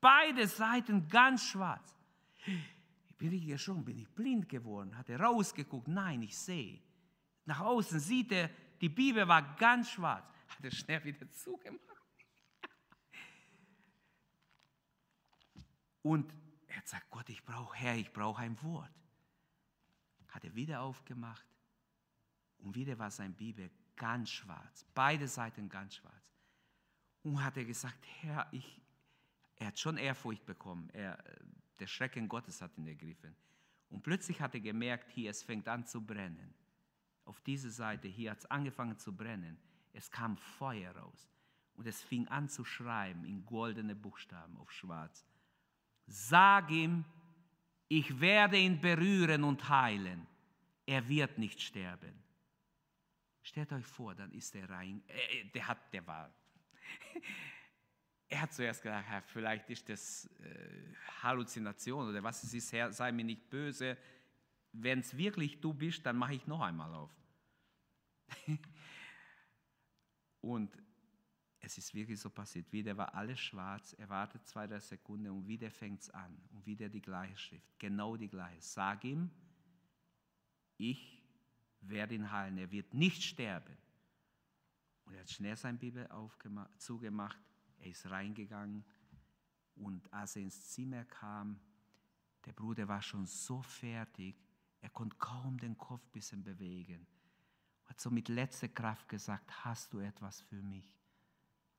Beide 0.00 0.48
Seiten 0.48 1.06
ganz 1.06 1.44
schwarz. 1.44 1.94
Ich 3.06 3.16
bin 3.16 3.28
richtig 3.28 3.50
erschrocken, 3.50 3.84
bin 3.84 3.96
ich 3.96 4.08
blind 4.08 4.48
geworden, 4.48 4.98
hat 4.98 5.08
er 5.08 5.20
rausgeguckt. 5.20 5.86
Nein, 5.86 6.22
ich 6.22 6.36
sehe 6.36 6.80
nach 7.46 7.60
außen 7.60 8.00
sieht 8.00 8.32
er, 8.32 8.50
die 8.80 8.88
Bibel 8.88 9.26
war 9.26 9.56
ganz 9.56 9.90
schwarz. 9.90 10.24
Hat 10.48 10.64
er 10.64 10.70
schnell 10.70 11.02
wieder 11.04 11.30
zugemacht. 11.32 11.80
Und 16.02 16.32
er 16.66 16.82
gesagt, 16.82 17.10
Gott, 17.10 17.28
ich 17.28 17.44
brauche, 17.44 17.76
Herr, 17.76 17.96
ich 17.96 18.12
brauche 18.12 18.42
ein 18.42 18.60
Wort. 18.62 18.92
Hat 20.28 20.44
er 20.44 20.54
wieder 20.54 20.82
aufgemacht 20.82 21.46
und 22.58 22.74
wieder 22.74 22.98
war 22.98 23.10
sein 23.10 23.32
Bibel 23.32 23.70
ganz 23.96 24.30
schwarz, 24.30 24.84
beide 24.92 25.26
Seiten 25.26 25.68
ganz 25.68 25.94
schwarz. 25.94 26.14
Und 27.22 27.42
hat 27.42 27.56
er 27.56 27.64
gesagt, 27.64 28.04
Herr, 28.20 28.46
ich, 28.52 28.82
er 29.56 29.68
hat 29.68 29.78
schon 29.78 29.96
Ehrfurcht 29.96 30.44
bekommen, 30.44 30.90
er, 30.90 31.22
der 31.78 31.86
Schrecken 31.86 32.28
Gottes 32.28 32.60
hat 32.60 32.76
ihn 32.76 32.86
ergriffen. 32.86 33.34
Und 33.88 34.02
plötzlich 34.02 34.40
hat 34.40 34.54
er 34.54 34.60
gemerkt, 34.60 35.10
hier, 35.10 35.30
es 35.30 35.42
fängt 35.42 35.66
an 35.66 35.86
zu 35.86 36.04
brennen 36.04 36.54
auf 37.26 37.40
diese 37.40 37.70
Seite, 37.70 38.08
hier 38.08 38.30
hat 38.30 38.38
es 38.38 38.46
angefangen 38.46 38.98
zu 38.98 39.14
brennen. 39.14 39.58
Es 39.92 40.10
kam 40.10 40.36
Feuer 40.36 40.96
raus. 40.96 41.28
Und 41.74 41.86
es 41.86 42.02
fing 42.02 42.26
an 42.28 42.48
zu 42.48 42.64
schreiben 42.64 43.24
in 43.24 43.44
goldene 43.44 43.94
Buchstaben 43.94 44.56
auf 44.56 44.72
schwarz. 44.72 45.26
Sag 46.06 46.70
ihm, 46.70 47.04
ich 47.88 48.20
werde 48.20 48.56
ihn 48.58 48.80
berühren 48.80 49.44
und 49.44 49.68
heilen. 49.68 50.26
Er 50.86 51.06
wird 51.08 51.36
nicht 51.36 51.60
sterben. 51.60 52.14
Stellt 53.42 53.72
euch 53.72 53.84
vor, 53.84 54.14
dann 54.14 54.32
ist 54.32 54.54
er 54.54 54.68
rein. 54.70 55.02
Äh, 55.08 55.44
der 55.46 55.68
hat, 55.68 55.92
der 55.92 56.06
war. 56.06 56.32
er 58.28 58.40
hat 58.40 58.54
zuerst 58.54 58.82
gedacht, 58.82 59.04
vielleicht 59.26 59.68
ist 59.70 59.88
das 59.88 60.26
äh, 60.40 60.94
Halluzination 61.22 62.08
oder 62.08 62.22
was 62.22 62.42
es 62.42 62.54
ist. 62.54 62.72
Herr, 62.72 62.92
sei 62.92 63.12
mir 63.12 63.24
nicht 63.24 63.50
böse 63.50 63.96
wenn 64.78 65.00
es 65.00 65.16
wirklich 65.16 65.60
du 65.60 65.72
bist, 65.72 66.04
dann 66.04 66.16
mache 66.16 66.34
ich 66.34 66.46
noch 66.46 66.60
einmal 66.60 66.92
auf. 66.94 67.10
und 70.40 70.76
es 71.60 71.78
ist 71.78 71.94
wirklich 71.94 72.20
so 72.20 72.30
passiert. 72.30 72.70
Wieder 72.72 72.96
war 72.96 73.14
alles 73.14 73.40
schwarz, 73.40 73.94
er 73.94 74.08
wartet 74.08 74.46
zwei, 74.46 74.66
drei 74.66 74.78
Sekunden 74.80 75.30
und 75.30 75.46
wieder 75.46 75.70
fängt 75.70 76.02
es 76.02 76.10
an. 76.10 76.36
Und 76.52 76.66
wieder 76.66 76.88
die 76.88 77.02
gleiche 77.02 77.36
Schrift, 77.36 77.78
genau 77.78 78.16
die 78.16 78.28
gleiche. 78.28 78.60
Sag 78.60 79.04
ihm, 79.04 79.30
ich 80.76 81.22
werde 81.80 82.14
ihn 82.14 82.30
heilen, 82.30 82.58
er 82.58 82.70
wird 82.70 82.94
nicht 82.94 83.22
sterben. 83.22 83.76
Und 85.04 85.14
er 85.14 85.20
hat 85.20 85.30
schnell 85.30 85.56
sein 85.56 85.78
Bibel 85.78 86.08
zugemacht, 86.78 87.38
er 87.78 87.86
ist 87.86 88.10
reingegangen 88.10 88.84
und 89.76 90.12
als 90.12 90.36
er 90.36 90.42
ins 90.42 90.70
Zimmer 90.70 91.04
kam, 91.04 91.60
der 92.44 92.52
Bruder 92.52 92.88
war 92.88 93.02
schon 93.02 93.26
so 93.26 93.60
fertig, 93.62 94.36
er 94.80 94.90
konnte 94.90 95.16
kaum 95.16 95.58
den 95.58 95.76
Kopf 95.76 96.02
ein 96.06 96.12
bisschen 96.12 96.42
bewegen. 96.42 97.06
Hat 97.86 98.00
so 98.00 98.10
mit 98.10 98.28
letzter 98.28 98.68
Kraft 98.68 99.08
gesagt, 99.08 99.64
hast 99.64 99.92
du 99.92 100.00
etwas 100.00 100.40
für 100.42 100.62
mich? 100.62 100.88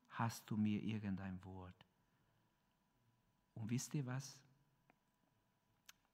Hast 0.10 0.50
du 0.50 0.58
mir 0.58 0.82
irgendein 0.82 1.44
Wort? 1.44 1.86
Und 3.54 3.70
wisst 3.70 3.94
ihr 3.94 4.06
was? 4.06 4.40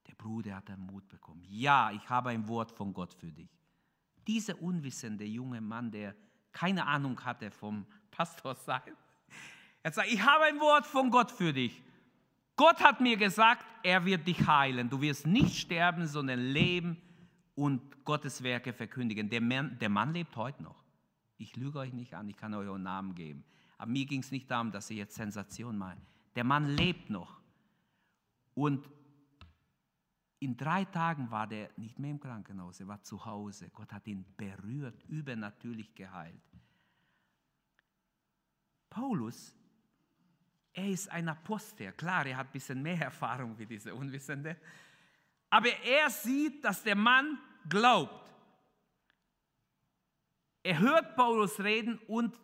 Der 0.07 0.15
Bruder 0.15 0.55
hat 0.55 0.69
den 0.69 0.79
Mut 0.79 1.07
bekommen. 1.07 1.43
Ja, 1.47 1.91
ich 1.91 2.09
habe 2.09 2.29
ein 2.29 2.47
Wort 2.47 2.71
von 2.71 2.93
Gott 2.93 3.13
für 3.13 3.31
dich. 3.31 3.49
Dieser 4.27 4.61
unwissende 4.61 5.25
junge 5.25 5.61
Mann, 5.61 5.91
der 5.91 6.15
keine 6.51 6.85
Ahnung 6.85 7.23
hatte 7.23 7.51
vom 7.51 7.85
Pastor 8.11 8.55
sein, 8.55 8.81
er 9.81 9.91
sagt, 9.91 10.09
ich 10.09 10.21
habe 10.21 10.45
ein 10.45 10.59
Wort 10.59 10.85
von 10.85 11.11
Gott 11.11 11.31
für 11.31 11.51
dich. 11.51 11.83
Gott 12.55 12.81
hat 12.81 13.01
mir 13.01 13.17
gesagt, 13.17 13.65
er 13.83 14.05
wird 14.05 14.27
dich 14.27 14.47
heilen. 14.47 14.89
Du 14.89 15.01
wirst 15.01 15.25
nicht 15.25 15.57
sterben, 15.57 16.07
sondern 16.07 16.39
leben 16.39 17.01
und 17.55 18.05
Gottes 18.05 18.43
Werke 18.43 18.73
verkündigen. 18.73 19.29
Der 19.29 19.41
Mann, 19.41 19.77
der 19.79 19.89
Mann 19.89 20.13
lebt 20.13 20.35
heute 20.35 20.61
noch. 20.61 20.83
Ich 21.37 21.55
lüge 21.55 21.79
euch 21.79 21.93
nicht 21.93 22.13
an, 22.13 22.29
ich 22.29 22.37
kann 22.37 22.53
euch 22.53 22.69
einen 22.69 22.83
Namen 22.83 23.15
geben. 23.15 23.43
Aber 23.77 23.91
mir 23.91 24.05
ging 24.05 24.21
es 24.21 24.31
nicht 24.31 24.49
darum, 24.49 24.71
dass 24.71 24.89
ich 24.89 24.97
jetzt 24.97 25.15
Sensation 25.15 25.77
mache. 25.77 25.97
Der 26.35 26.43
Mann 26.43 26.67
lebt 26.67 27.09
noch. 27.09 27.41
Und 28.53 28.87
in 30.39 30.57
drei 30.57 30.85
Tagen 30.85 31.31
war 31.31 31.47
der 31.47 31.69
nicht 31.77 31.97
mehr 31.99 32.11
im 32.11 32.19
Krankenhaus, 32.19 32.79
er 32.79 32.87
war 32.87 33.01
zu 33.01 33.25
Hause. 33.25 33.69
Gott 33.69 33.91
hat 33.91 34.05
ihn 34.07 34.25
berührt, 34.35 35.03
übernatürlich 35.05 35.95
geheilt. 35.95 36.41
Paulus 38.89 39.55
er 40.73 40.87
ist 40.87 41.09
ein 41.11 41.29
Apostel. 41.29 41.91
Klar, 41.93 42.25
er 42.25 42.37
hat 42.37 42.47
ein 42.47 42.51
bisschen 42.51 42.81
mehr 42.81 42.99
Erfahrung 42.99 43.57
wie 43.57 43.65
diese 43.65 43.93
Unwissende. 43.93 44.57
Aber 45.49 45.69
er 45.83 46.09
sieht, 46.09 46.65
dass 46.65 46.81
der 46.81 46.95
Mann 46.95 47.37
glaubt. 47.69 48.31
Er 50.63 50.79
hört 50.79 51.15
Paulus 51.15 51.59
reden 51.59 51.99
und 52.07 52.39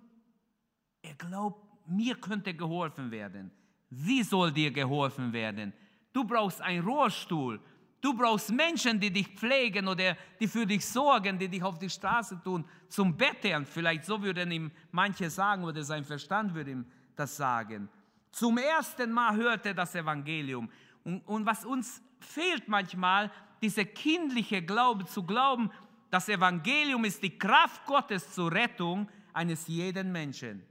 er 1.02 1.16
glaubt, 1.16 1.66
mir 1.88 2.16
könnte 2.16 2.54
geholfen 2.54 3.10
werden. 3.10 3.52
Wie 3.90 4.22
soll 4.22 4.52
dir 4.52 4.72
geholfen 4.72 5.34
werden? 5.34 5.74
Du 6.14 6.24
brauchst 6.24 6.62
einen 6.62 6.86
Rohrstuhl. 6.86 7.60
Du 8.02 8.16
brauchst 8.16 8.52
Menschen, 8.52 9.00
die 9.00 9.12
dich 9.12 9.28
pflegen 9.30 9.88
oder 9.88 10.16
die 10.40 10.48
für 10.48 10.66
dich 10.66 10.86
sorgen, 10.86 11.40
die 11.40 11.50
dich 11.50 11.64
auf 11.64 11.80
die 11.80 11.90
Straße 11.90 12.40
tun, 12.44 12.64
zum 12.88 13.18
Betteln. 13.18 13.66
Vielleicht 13.66 14.06
so 14.06 14.22
würden 14.22 14.52
ihm 14.52 14.72
manche 14.92 15.30
sagen 15.30 15.64
oder 15.64 15.84
sein 15.84 16.06
Verstand 16.06 16.54
würde 16.54 16.72
ihm 16.72 16.86
das 17.16 17.36
sagen. 17.36 17.90
Zum 18.32 18.58
ersten 18.58 19.12
Mal 19.12 19.36
hört 19.36 19.66
er 19.66 19.74
das 19.74 19.96
Evangelium. 19.96 20.70
Und, 21.04 21.22
und 21.22 21.46
was 21.46 21.66
uns 21.66 22.02
fehlt 22.20 22.68
manchmal, 22.68 23.32
dieser 23.62 23.86
kindliche 23.86 24.62
Glaube 24.62 25.06
zu 25.06 25.24
glauben, 25.24 25.72
das 26.10 26.30
Evangelium 26.30 27.06
ist 27.06 27.22
die 27.22 27.38
Kraft 27.38 27.86
Gottes 27.86 28.34
zur 28.34 28.52
Rettung 28.52 29.10
eines 29.34 29.68
jeden 29.68 30.12
Menschen. 30.12 30.66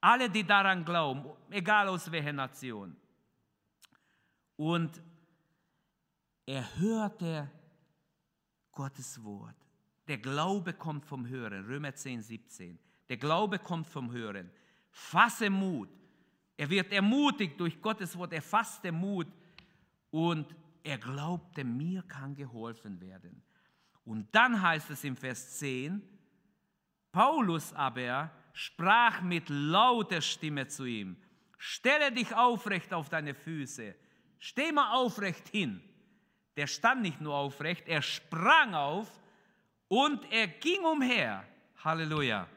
Alle, 0.00 0.30
die 0.30 0.44
daran 0.44 0.84
glauben, 0.84 1.24
egal 1.50 1.88
aus 1.88 2.10
welcher 2.10 2.32
Nation. 2.32 2.96
Und 4.56 5.02
er 6.46 6.64
hörte 6.78 7.50
Gottes 8.72 9.22
Wort. 9.22 9.56
Der 10.06 10.18
Glaube 10.18 10.72
kommt 10.72 11.04
vom 11.04 11.28
Hören. 11.28 11.66
Römer 11.66 11.94
10, 11.94 12.22
17. 12.22 12.78
Der 13.08 13.16
Glaube 13.16 13.58
kommt 13.58 13.86
vom 13.86 14.10
Hören. 14.10 14.50
Fasse 14.90 15.50
Mut. 15.50 15.90
Er 16.58 16.68
wird 16.68 16.92
ermutigt 16.92 17.58
durch 17.60 17.80
Gottes 17.80 18.18
Wort, 18.18 18.32
er 18.32 18.42
fasste 18.42 18.90
Mut 18.90 19.28
und 20.10 20.54
er 20.82 20.98
glaubte, 20.98 21.62
mir 21.62 22.02
kann 22.02 22.34
geholfen 22.34 23.00
werden. 23.00 23.42
Und 24.04 24.26
dann 24.34 24.60
heißt 24.60 24.90
es 24.90 25.04
im 25.04 25.16
Vers 25.16 25.58
10, 25.58 26.02
Paulus 27.12 27.72
aber 27.72 28.32
sprach 28.52 29.22
mit 29.22 29.48
lauter 29.48 30.20
Stimme 30.20 30.66
zu 30.66 30.84
ihm, 30.84 31.16
stelle 31.58 32.10
dich 32.10 32.34
aufrecht 32.34 32.92
auf 32.92 33.08
deine 33.08 33.34
Füße, 33.34 33.94
steh 34.40 34.72
mal 34.72 34.94
aufrecht 34.94 35.46
hin. 35.48 35.80
Der 36.56 36.66
stand 36.66 37.02
nicht 37.02 37.20
nur 37.20 37.36
aufrecht, 37.36 37.86
er 37.86 38.02
sprang 38.02 38.74
auf 38.74 39.08
und 39.86 40.24
er 40.32 40.48
ging 40.48 40.84
umher. 40.84 41.44
Halleluja. 41.84 42.48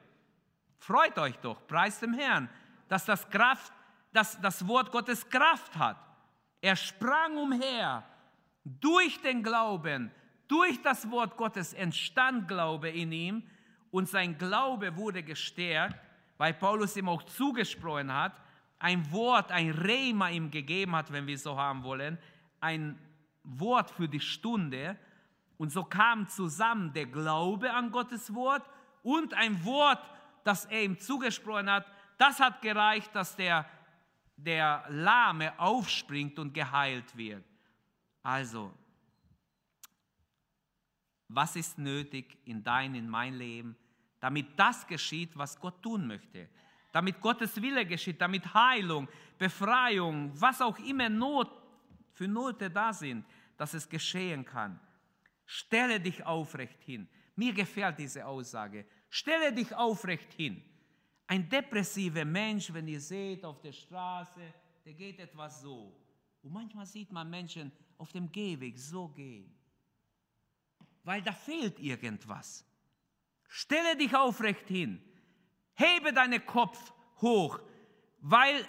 Freut 0.80 1.20
euch 1.20 1.38
doch, 1.38 1.68
preist 1.68 2.02
dem 2.02 2.16
Herrn, 2.16 2.50
dass 2.88 3.06
das, 3.06 3.30
Kraft, 3.30 3.72
dass 4.14 4.40
das 4.42 4.68
Wort 4.68 4.92
Gottes 4.92 5.28
Kraft 5.30 5.78
hat. 5.78 5.98
Er 6.62 6.76
sprang 6.76 7.38
umher. 7.38 8.04
Durch 8.64 9.20
den 9.22 9.42
Glauben, 9.42 10.12
durch 10.48 10.82
das 10.82 11.10
Wort 11.10 11.36
Gottes 11.36 11.74
entstand 11.74 12.48
Glaube 12.48 12.90
in 12.90 13.12
ihm 13.12 13.44
und 13.90 14.08
sein 14.08 14.38
Glaube 14.38 14.96
wurde 14.96 15.24
gestärkt, 15.24 16.00
weil 16.38 16.54
Paulus 16.54 16.96
ihm 16.96 17.10
auch 17.10 17.24
zugesprochen 17.24 18.14
hat, 18.14 18.34
ein 18.78 19.12
Wort, 19.12 19.52
ein 19.52 19.70
Rema 19.72 20.30
ihm 20.30 20.50
gegeben 20.52 20.96
hat, 20.96 21.12
wenn 21.12 21.28
wir 21.28 21.38
so 21.38 21.58
haben 21.58 21.84
wollen, 21.84 22.18
ein 22.60 23.00
Wort 23.44 23.92
für 23.92 24.08
die 24.08 24.20
Stunde. 24.20 24.98
Und 25.58 25.72
so 25.72 25.84
kam 25.84 26.28
zusammen 26.28 26.92
der 26.94 27.06
Glaube 27.06 27.72
an 27.72 27.92
Gottes 27.92 28.34
Wort 28.34 28.68
und 29.04 29.34
ein 29.36 29.64
Wort, 29.66 30.04
das 30.44 30.66
er 30.66 30.84
ihm 30.84 31.00
zugesprochen 31.00 31.70
hat. 31.70 31.86
Das 32.18 32.40
hat 32.40 32.62
gereicht, 32.62 33.16
dass 33.16 33.36
der, 33.36 33.66
der 34.46 34.86
Lahme 34.90 35.58
aufspringt 35.60 36.38
und 36.40 36.54
geheilt 36.54 37.16
wird. 37.16 37.44
Also, 38.24 38.72
was 41.28 41.56
ist 41.56 41.78
nötig 41.78 42.38
in 42.46 42.64
dein, 42.64 42.96
in 42.96 43.10
mein 43.10 43.36
Leben, 43.36 43.76
damit 44.20 44.48
das 44.58 44.86
geschieht, 44.86 45.36
was 45.38 45.60
Gott 45.60 45.82
tun 45.82 46.08
möchte? 46.08 46.50
Damit 46.92 47.22
Gottes 47.22 47.60
Wille 47.62 47.86
geschieht, 47.86 48.20
damit 48.20 48.54
Heilung, 48.54 49.08
Befreiung, 49.38 50.32
was 50.40 50.62
auch 50.62 50.78
immer 50.80 51.10
Not 51.10 51.50
für 52.12 52.28
Note 52.28 52.70
da 52.70 52.92
sind, 52.92 53.26
dass 53.58 53.74
es 53.74 53.88
geschehen 53.88 54.44
kann. 54.44 54.80
Stelle 55.46 56.00
dich 56.00 56.26
aufrecht 56.26 56.82
hin. 56.84 57.08
Mir 57.36 57.54
gefällt 57.54 57.98
diese 57.98 58.26
Aussage. 58.26 58.86
Stelle 59.10 59.54
dich 59.54 59.74
aufrecht 59.74 60.34
hin. 60.34 60.64
Ein 61.32 61.48
depressiver 61.48 62.26
Mensch, 62.26 62.74
wenn 62.74 62.88
ihr 62.88 63.00
seht 63.00 63.46
auf 63.46 63.62
der 63.62 63.72
Straße, 63.72 64.42
der 64.84 64.94
geht 64.94 65.20
etwas 65.20 65.62
so. 65.62 65.96
Und 66.42 66.52
manchmal 66.52 66.86
sieht 66.86 67.12
man 67.12 67.30
Menschen 67.30 67.72
auf 67.98 68.12
dem 68.12 68.30
Gehweg 68.32 68.78
so 68.78 69.08
gehen 69.08 69.50
weil 71.04 71.22
da 71.22 71.32
fehlt 71.32 71.80
irgendwas. 71.80 72.66
Stelle 73.48 73.98
dich 73.98 74.16
aufrecht 74.16 74.68
hin, 74.68 75.02
hebe 75.74 76.14
deinen 76.14 76.46
Kopf 76.46 76.94
hoch, 77.22 77.60
weil, 78.20 78.66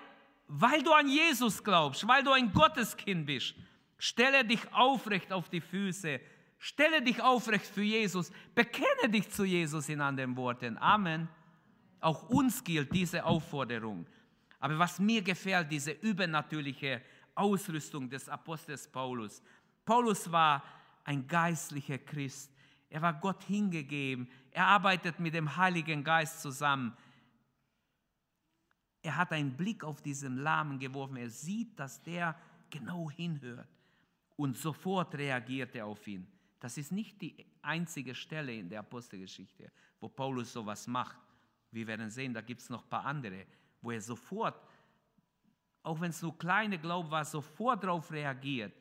weil 0.49 0.83
du 0.83 0.92
an 0.92 1.09
Jesus 1.09 1.62
glaubst, 1.62 2.07
weil 2.07 2.23
du 2.23 2.33
ein 2.33 2.52
Gotteskind 2.52 3.26
bist. 3.26 3.54
Stelle 3.99 4.45
dich 4.45 4.73
aufrecht 4.73 5.33
auf 5.33 5.49
die 5.49 5.61
Füße, 5.61 6.21
stelle 6.59 7.02
dich 7.02 7.23
aufrecht 7.23 7.66
für 7.66 7.83
Jesus, 7.83 8.33
bekenne 8.54 9.09
dich 9.09 9.31
zu 9.31 9.45
Jesus 9.45 9.88
in 9.88 10.00
anderen 10.00 10.37
Worten. 10.37 10.76
Amen. 10.78 11.28
Auch 12.02 12.28
uns 12.28 12.62
gilt 12.62 12.92
diese 12.92 13.25
Aufforderung. 13.25 14.06
Aber 14.59 14.78
was 14.78 14.99
mir 14.99 15.23
gefällt, 15.23 15.71
diese 15.71 15.92
übernatürliche 15.92 17.00
Ausrüstung 17.35 18.11
des 18.11 18.28
Apostels 18.28 18.88
Paulus. 18.88 19.40
Paulus 19.84 20.30
war 20.30 20.62
ein 21.04 21.26
geistlicher 21.26 21.99
Christ. 21.99 22.52
Er 22.91 23.02
war 23.02 23.15
Gott 23.15 23.45
hingegeben. 23.45 24.28
Er 24.50 24.67
arbeitet 24.67 25.21
mit 25.21 25.32
dem 25.32 25.56
Heiligen 25.56 26.02
Geist 26.02 26.43
zusammen. 26.43 26.97
Er 29.00 29.17
hat 29.17 29.32
einen 29.32 29.56
Blick 29.56 29.84
auf 29.84 30.02
diesen 30.02 30.38
Lahmen 30.38 30.80
geworfen. 30.80 31.17
Er 31.17 31.30
sieht, 31.30 31.78
dass 31.78 32.02
der 32.02 32.36
genau 32.69 33.10
hinhört. 33.10 33.69
Und 34.36 34.56
sofort 34.56 35.15
reagiert 35.15 35.76
er 35.76 35.86
auf 35.86 36.04
ihn. 36.08 36.26
Das 36.58 36.76
ist 36.78 36.91
nicht 36.91 37.23
die 37.23 37.47
einzige 37.62 38.15
Stelle 38.15 38.54
in 38.54 38.69
der 38.69 38.80
Apostelgeschichte, 38.80 39.71
wo 40.00 40.08
Paulus 40.08 40.52
sowas 40.52 40.88
macht. 40.88 41.19
Wir 41.73 41.87
werden 41.87 42.11
sehen, 42.11 42.35
da 42.35 42.41
gibt 42.41 42.61
es 42.61 42.71
noch 42.71 42.85
ein 42.85 42.89
paar 42.91 43.04
andere, 43.04 43.47
wo 43.80 43.91
er 43.91 44.00
sofort, 44.00 44.63
auch 45.82 46.00
wenn 46.00 46.11
es 46.11 46.23
nur 46.23 46.39
kleine 46.39 46.78
Glaube 46.78 47.11
war, 47.11 47.25
sofort 47.25 47.82
darauf 47.82 48.13
reagiert. 48.13 48.73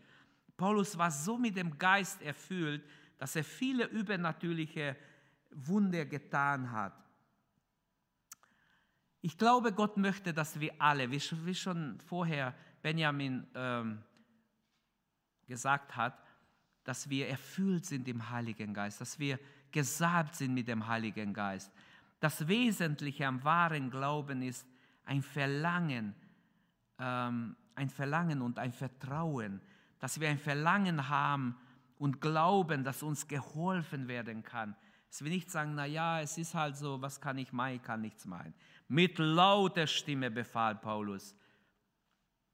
Paulus 0.58 0.98
war 0.98 1.10
so 1.10 1.38
mit 1.38 1.58
dem 1.58 1.78
Geist 1.80 2.22
erfüllt, 2.22 2.84
dass 3.18 3.36
er 3.36 3.44
viele 3.44 3.86
übernatürliche 3.86 4.96
Wunder 5.52 6.06
getan 6.06 6.72
hat. 6.72 6.94
Ich 9.22 9.38
glaube, 9.38 9.72
Gott 9.72 9.98
möchte, 9.98 10.34
dass 10.34 10.60
wir 10.60 10.74
alle, 10.80 11.10
wie 11.12 11.56
schon 11.56 12.00
vorher 12.02 12.56
Benjamin 12.82 13.48
ähm, 13.54 14.04
gesagt 15.48 15.96
hat, 15.96 16.18
dass 16.84 17.10
wir 17.10 17.28
erfüllt 17.28 17.86
sind 17.86 18.08
im 18.08 18.30
Heiligen 18.30 18.74
Geist, 18.74 19.00
dass 19.00 19.20
wir 19.20 19.40
gesalbt 19.72 20.36
sind 20.36 20.54
mit 20.54 20.68
dem 20.68 20.88
Heiligen 20.88 21.34
Geist. 21.34 21.72
Das 22.22 22.48
Wesentliche 22.48 23.26
am 23.26 23.44
wahren 23.44 23.90
Glauben 23.90 24.44
ist 24.44 24.68
ein 25.06 25.24
Verlangen, 25.24 26.16
ähm, 27.00 27.56
ein 27.74 27.90
Verlangen 27.90 28.44
und 28.44 28.60
ein 28.60 28.72
Vertrauen, 28.72 29.60
dass 29.98 30.20
wir 30.20 30.30
ein 30.30 30.38
Verlangen 30.38 31.10
haben 31.10 31.58
und 31.98 32.22
glauben, 32.22 32.84
dass 32.84 33.02
uns 33.02 33.28
geholfen 33.28 34.08
werden 34.08 34.44
kann. 34.44 34.76
Dass 35.10 35.24
wir 35.24 35.32
nicht 35.32 35.50
sagen, 35.50 35.74
na 35.74 35.86
ja, 35.86 36.22
es 36.22 36.38
ist 36.38 36.54
halt 36.54 36.78
so, 36.78 37.02
was 37.02 37.20
kann 37.20 37.40
ich 37.40 37.52
machen, 37.54 37.76
ich 37.76 37.82
kann 37.82 38.02
nichts 38.02 38.26
machen. 38.26 38.54
Mit 38.88 39.18
lauter 39.18 39.88
Stimme 39.88 40.30
befahl 40.30 40.76
Paulus, 40.76 41.36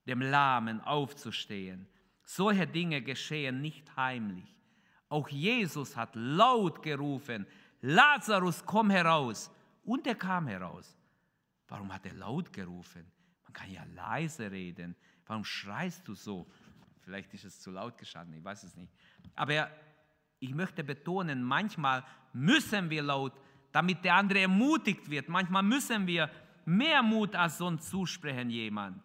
dem 0.05 0.21
Lahmen 0.21 0.79
aufzustehen. 0.79 1.89
Solche 2.23 2.67
Dinge 2.67 3.01
geschehen 3.01 3.59
nicht 3.61 3.97
heimlich. 3.97 4.55
Auch 5.09 5.27
Jesus 5.27 5.97
hat 5.97 6.15
laut 6.15 6.81
gerufen, 6.81 7.45
Lazarus, 7.81 8.63
komm 8.65 8.89
heraus. 8.89 9.51
Und 9.87 10.05
er 10.05 10.15
kam 10.15 10.47
heraus. 10.47 10.97
Warum 11.69 11.93
hat 11.93 12.05
er 12.05 12.13
laut 12.13 12.51
gerufen? 12.51 13.09
Man 13.43 13.53
kann 13.53 13.71
ja 13.71 13.83
leise 13.95 14.51
reden. 14.51 14.97
Warum 15.25 15.45
schreist 15.45 16.05
du 16.05 16.13
so? 16.13 16.45
Vielleicht 16.99 17.33
ist 17.33 17.45
es 17.45 17.61
zu 17.61 17.71
laut 17.71 17.97
gestanden, 17.97 18.37
ich 18.37 18.43
weiß 18.43 18.63
es 18.63 18.75
nicht. 18.75 18.91
Aber 19.33 19.71
ich 20.39 20.53
möchte 20.53 20.83
betonen, 20.83 21.41
manchmal 21.41 22.03
müssen 22.33 22.89
wir 22.89 23.01
laut, 23.01 23.31
damit 23.71 24.03
der 24.03 24.15
andere 24.15 24.41
ermutigt 24.41 25.09
wird. 25.09 25.29
Manchmal 25.29 25.63
müssen 25.63 26.05
wir 26.05 26.29
mehr 26.65 27.01
Mut 27.01 27.33
als 27.33 27.57
sonst 27.57 27.89
zusprechen 27.89 28.49
jemand. 28.49 29.01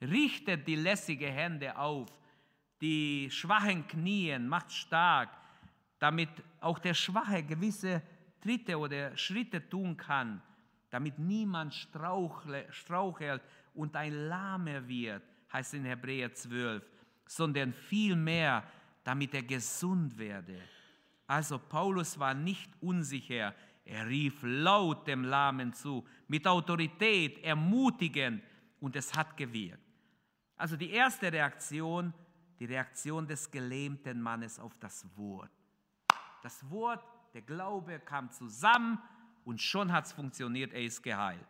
Richtet 0.00 0.66
die 0.66 0.76
lässige 0.76 1.30
Hände 1.30 1.76
auf, 1.76 2.08
die 2.80 3.30
schwachen 3.30 3.86
Knien, 3.86 4.48
macht 4.48 4.72
stark, 4.72 5.28
damit 5.98 6.30
auch 6.60 6.78
der 6.78 6.94
Schwache 6.94 7.42
gewisse 7.42 8.02
Tritte 8.42 8.78
oder 8.78 9.16
Schritte 9.16 9.68
tun 9.68 9.96
kann, 9.96 10.42
damit 10.90 11.18
niemand 11.18 11.72
strauchelt 11.74 13.42
und 13.74 13.96
ein 13.96 14.28
Lahmer 14.28 14.86
wird, 14.86 15.22
heißt 15.50 15.74
in 15.74 15.84
Hebräer 15.84 16.34
12 16.34 16.82
sondern 17.26 17.72
vielmehr, 17.72 18.64
damit 19.04 19.34
er 19.34 19.42
gesund 19.42 20.16
werde. 20.18 20.60
Also 21.26 21.58
Paulus 21.58 22.18
war 22.18 22.34
nicht 22.34 22.70
unsicher, 22.80 23.54
er 23.84 24.06
rief 24.06 24.38
laut 24.42 25.08
dem 25.08 25.24
Lahmen 25.24 25.72
zu, 25.72 26.06
mit 26.28 26.46
Autorität, 26.46 27.42
ermutigend 27.42 28.42
und 28.80 28.94
es 28.96 29.12
hat 29.14 29.36
gewirkt. 29.36 29.82
Also 30.56 30.76
die 30.76 30.90
erste 30.90 31.32
Reaktion, 31.32 32.12
die 32.58 32.66
Reaktion 32.66 33.26
des 33.26 33.50
gelähmten 33.50 34.20
Mannes 34.20 34.60
auf 34.60 34.76
das 34.78 35.04
Wort. 35.16 35.50
Das 36.42 36.68
Wort, 36.70 37.02
der 37.32 37.42
Glaube 37.42 37.98
kam 38.00 38.30
zusammen 38.30 38.98
und 39.44 39.60
schon 39.60 39.90
hat 39.92 40.06
es 40.06 40.12
funktioniert, 40.12 40.72
er 40.72 40.82
ist 40.82 41.02
geheilt. 41.02 41.46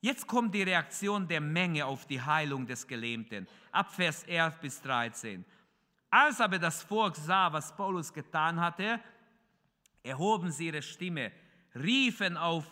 Jetzt 0.00 0.26
kommt 0.26 0.54
die 0.54 0.62
Reaktion 0.62 1.26
der 1.26 1.40
Menge 1.40 1.86
auf 1.86 2.06
die 2.06 2.20
Heilung 2.20 2.66
des 2.66 2.86
Gelähmten. 2.86 3.48
Ab 3.72 3.92
Vers 3.92 4.24
11 4.24 4.60
bis 4.60 4.80
13. 4.82 5.44
Als 6.10 6.40
aber 6.40 6.58
das 6.58 6.82
Volk 6.82 7.16
sah, 7.16 7.52
was 7.52 7.74
Paulus 7.74 8.12
getan 8.12 8.60
hatte, 8.60 9.00
erhoben 10.02 10.52
sie 10.52 10.66
ihre 10.66 10.82
Stimme, 10.82 11.32
riefen 11.74 12.36
auf 12.36 12.64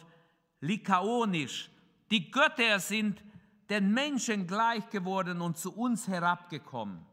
Likaonisch, 0.61 1.71
die 2.11 2.31
Götter 2.31 2.79
sind 2.79 3.23
den 3.69 3.93
Menschen 3.93 4.47
gleich 4.47 4.89
geworden 4.91 5.41
und 5.41 5.57
zu 5.57 5.75
uns 5.75 6.07
herabgekommen. 6.07 7.05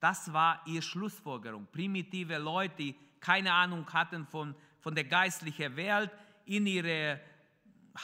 Das 0.00 0.32
war 0.32 0.62
ihre 0.66 0.82
Schlussfolgerung. 0.82 1.66
Primitive 1.70 2.38
Leute, 2.38 2.74
die 2.76 2.96
keine 3.20 3.52
Ahnung 3.52 3.86
hatten 3.92 4.26
von, 4.26 4.54
von 4.80 4.94
der 4.94 5.04
geistlichen 5.04 5.76
Welt, 5.76 6.10
in 6.46 6.66
ihre 6.66 7.20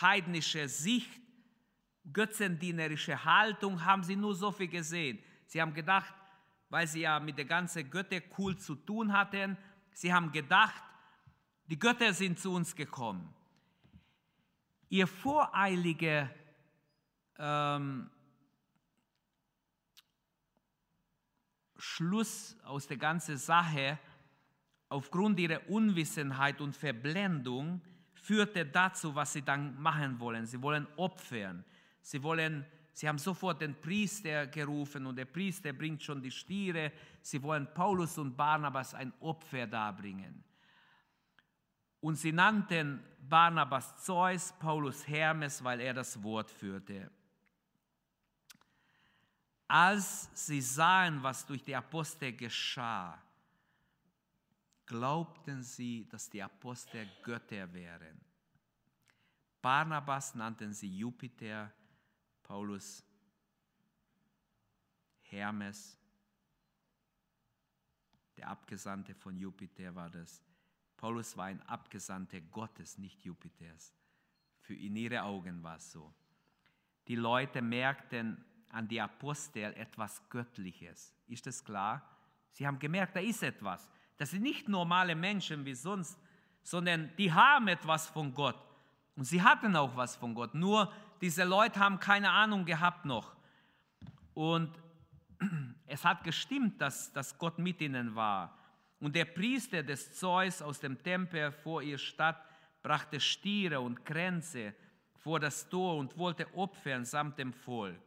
heidnische 0.01 0.69
Sicht, 0.69 1.11
götzendienerische 2.13 3.25
Haltung, 3.25 3.85
haben 3.85 4.05
sie 4.05 4.17
nur 4.17 4.35
so 4.35 4.53
viel 4.53 4.69
gesehen. 4.69 5.19
Sie 5.47 5.61
haben 5.61 5.75
gedacht, 5.75 6.15
weil 6.69 6.87
sie 6.87 7.01
ja 7.01 7.19
mit 7.19 7.39
der 7.39 7.45
ganzen 7.45 7.91
Götterkult 7.91 8.61
zu 8.61 8.75
tun 8.75 9.13
hatten, 9.13 9.57
sie 9.93 10.13
haben 10.13 10.31
gedacht, 10.33 10.83
die 11.67 11.79
Götter 11.79 12.13
sind 12.13 12.39
zu 12.39 12.53
uns 12.53 12.75
gekommen. 12.75 13.35
Ihr 14.89 15.07
voreilige 15.07 16.31
ähm, 17.39 18.09
Schluss 21.77 22.57
aus 22.63 22.87
der 22.87 22.97
ganzen 22.97 23.37
Sache 23.37 23.99
aufgrund 24.89 25.39
ihrer 25.41 25.69
Unwissenheit 25.69 26.61
und 26.61 26.77
Verblendung 26.77 27.81
führte 28.15 28.67
dazu, 28.67 29.15
was 29.15 29.33
sie 29.33 29.43
dann 29.43 29.81
machen 29.81 30.19
wollen. 30.19 30.47
Sie 30.47 30.61
wollen 30.63 30.87
opfern. 30.97 31.65
Sie 32.01 32.23
wollen, 32.23 32.65
sie 32.93 33.09
haben 33.09 33.19
sofort 33.19 33.61
den 33.61 33.81
Priester 33.81 34.47
gerufen 34.47 35.07
und 35.07 35.17
der 35.17 35.25
Priester 35.25 35.73
bringt 35.73 36.03
schon 36.03 36.23
die 36.23 36.31
Stiere. 36.31 36.93
Sie 37.21 37.43
wollen 37.43 37.69
Paulus 37.73 38.19
und 38.19 38.37
Barnabas 38.37 38.95
ein 38.95 39.13
Opfer 39.21 39.67
darbringen. 39.67 40.45
Und 42.01 42.17
sie 42.17 42.33
nannten 42.33 43.03
Barnabas 43.19 44.05
Zeus, 44.05 44.53
Paulus 44.59 45.07
Hermes, 45.09 45.63
weil 45.65 45.81
er 45.81 45.95
das 45.95 46.23
Wort 46.23 46.51
führte. 46.51 47.11
Als 49.69 50.31
sie 50.33 50.61
sahen, 50.61 51.23
was 51.23 51.45
durch 51.45 51.65
die 51.65 51.75
Apostel 51.75 52.33
geschah, 52.33 53.21
glaubten 54.87 55.63
sie, 55.63 56.09
dass 56.09 56.31
die 56.31 56.43
Apostel 56.43 57.07
Götter 57.23 57.73
wären. 57.73 58.21
Barnabas 59.61 60.35
nannten 60.35 60.73
sie 60.73 60.97
Jupiter, 60.97 61.73
Paulus 62.43 63.05
Hermes, 65.23 65.99
der 68.37 68.49
Abgesandte 68.49 69.15
von 69.15 69.37
Jupiter 69.37 69.95
war 69.95 70.11
das. 70.11 70.43
Paulus 70.97 71.37
war 71.37 71.47
ein 71.47 71.63
Abgesandter 71.63 72.41
Gottes, 72.41 72.99
nicht 72.99 73.25
Jupiters. 73.25 73.95
Für 74.61 74.75
in 74.75 74.97
ihre 74.97 75.23
Augen 75.23 75.63
war 75.63 75.77
es 75.77 75.91
so. 75.91 76.15
Die 77.09 77.17
Leute 77.17 77.63
merkten 77.63 78.45
an 78.71 78.89
die 78.89 79.01
Apostel 79.01 79.73
etwas 79.75 80.29
Göttliches. 80.29 81.15
Ist 81.29 81.47
das 81.47 81.65
klar? 81.65 82.03
Sie 82.53 82.67
haben 82.67 82.79
gemerkt, 82.79 83.17
da 83.17 83.21
ist 83.21 83.43
etwas. 83.43 83.89
Das 84.17 84.31
sind 84.31 84.43
nicht 84.43 84.69
normale 84.69 85.15
Menschen 85.15 85.65
wie 85.65 85.75
sonst, 85.75 86.19
sondern 86.63 87.11
die 87.17 87.33
haben 87.33 87.69
etwas 87.69 88.09
von 88.09 88.35
Gott. 88.35 88.57
Und 89.17 89.25
sie 89.25 89.43
hatten 89.43 89.77
auch 89.77 89.97
was 89.97 90.17
von 90.17 90.35
Gott. 90.35 90.55
Nur 90.55 90.93
diese 91.21 91.45
Leute 91.45 91.81
haben 91.81 92.01
keine 92.01 92.31
Ahnung 92.31 92.65
gehabt 92.65 93.05
noch. 93.05 93.37
Und 94.35 94.71
es 95.87 96.05
hat 96.05 96.25
gestimmt, 96.25 96.81
dass, 96.81 97.13
dass 97.13 97.39
Gott 97.39 97.59
mit 97.59 97.81
ihnen 97.81 98.15
war. 98.15 98.59
Und 99.01 99.15
der 99.15 99.27
Priester 99.27 99.83
des 99.83 100.15
Zeus 100.15 100.63
aus 100.63 100.81
dem 100.81 101.03
Tempel 101.03 101.53
vor 101.53 101.83
ihr 101.83 101.99
Stadt 101.99 102.43
brachte 102.83 103.21
Stiere 103.21 103.81
und 103.81 104.05
Kränze 104.05 104.75
vor 105.15 105.41
das 105.41 105.69
Tor 105.69 105.97
und 105.97 106.17
wollte 106.17 106.47
opfern 106.55 107.05
samt 107.05 107.39
dem 107.39 107.53
Volk. 107.53 107.99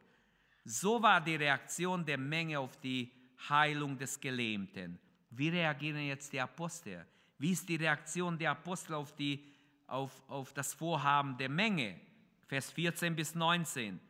So 0.64 1.02
war 1.02 1.20
die 1.20 1.36
Reaktion 1.36 2.04
der 2.04 2.18
Menge 2.18 2.58
auf 2.58 2.76
die 2.78 3.10
Heilung 3.48 3.98
des 3.98 4.20
Gelähmten. 4.20 4.98
Wie 5.30 5.48
reagieren 5.48 6.06
jetzt 6.06 6.32
die 6.32 6.40
Apostel? 6.40 7.06
Wie 7.38 7.52
ist 7.52 7.68
die 7.68 7.76
Reaktion 7.76 8.36
der 8.36 8.50
Apostel 8.50 8.94
auf, 8.94 9.14
die, 9.14 9.44
auf, 9.86 10.10
auf 10.28 10.52
das 10.52 10.74
Vorhaben 10.74 11.36
der 11.38 11.48
Menge? 11.48 12.00
Vers 12.46 12.70
14 12.72 13.14
bis 13.14 13.34
19. 13.34 14.00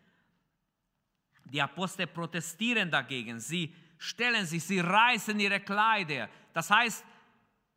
Die 1.45 1.61
Apostel 1.61 2.07
protestieren 2.07 2.91
dagegen. 2.91 3.39
Sie 3.39 3.75
stellen 3.99 4.47
sich, 4.47 4.65
sie 4.65 4.81
reißen 4.81 5.39
ihre 5.39 5.61
Kleider. 5.61 6.29
Das 6.55 6.71
heißt, 6.71 7.05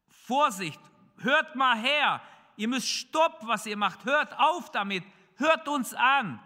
Vorsicht, 0.08 0.80
hört 1.18 1.56
mal 1.56 1.78
her. 1.78 2.22
Ihr 2.56 2.68
müsst 2.68 2.88
stoppen, 2.88 3.48
was 3.48 3.66
ihr 3.66 3.78
macht. 3.78 4.06
Hört 4.06 4.38
auf 4.40 4.72
damit. 4.72 5.04
Hört 5.36 5.68
uns 5.68 5.94
an. 5.94 6.40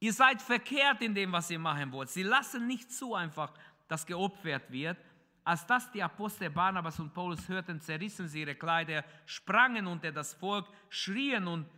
Ihr 0.00 0.12
seid 0.12 0.42
verkehrt 0.42 1.02
in 1.02 1.14
dem, 1.14 1.32
was 1.32 1.50
ihr 1.50 1.58
machen 1.58 1.92
wollt. 1.92 2.10
Sie 2.10 2.22
lassen 2.22 2.66
nicht 2.66 2.92
zu 2.92 3.14
einfach, 3.14 3.52
dass 3.88 4.04
geopfert 4.04 4.70
wird. 4.70 4.98
Als 5.44 5.66
das 5.66 5.90
die 5.90 6.02
Apostel 6.02 6.48
Barnabas 6.48 6.98
und 6.98 7.12
Paulus 7.12 7.46
hörten, 7.48 7.80
zerrissen 7.80 8.26
sie 8.28 8.40
ihre 8.40 8.54
Kleider, 8.54 9.04
sprangen 9.26 9.86
unter 9.86 10.10
das 10.10 10.32
Volk, 10.32 10.66
schrien 10.88 11.46
und, 11.46 11.68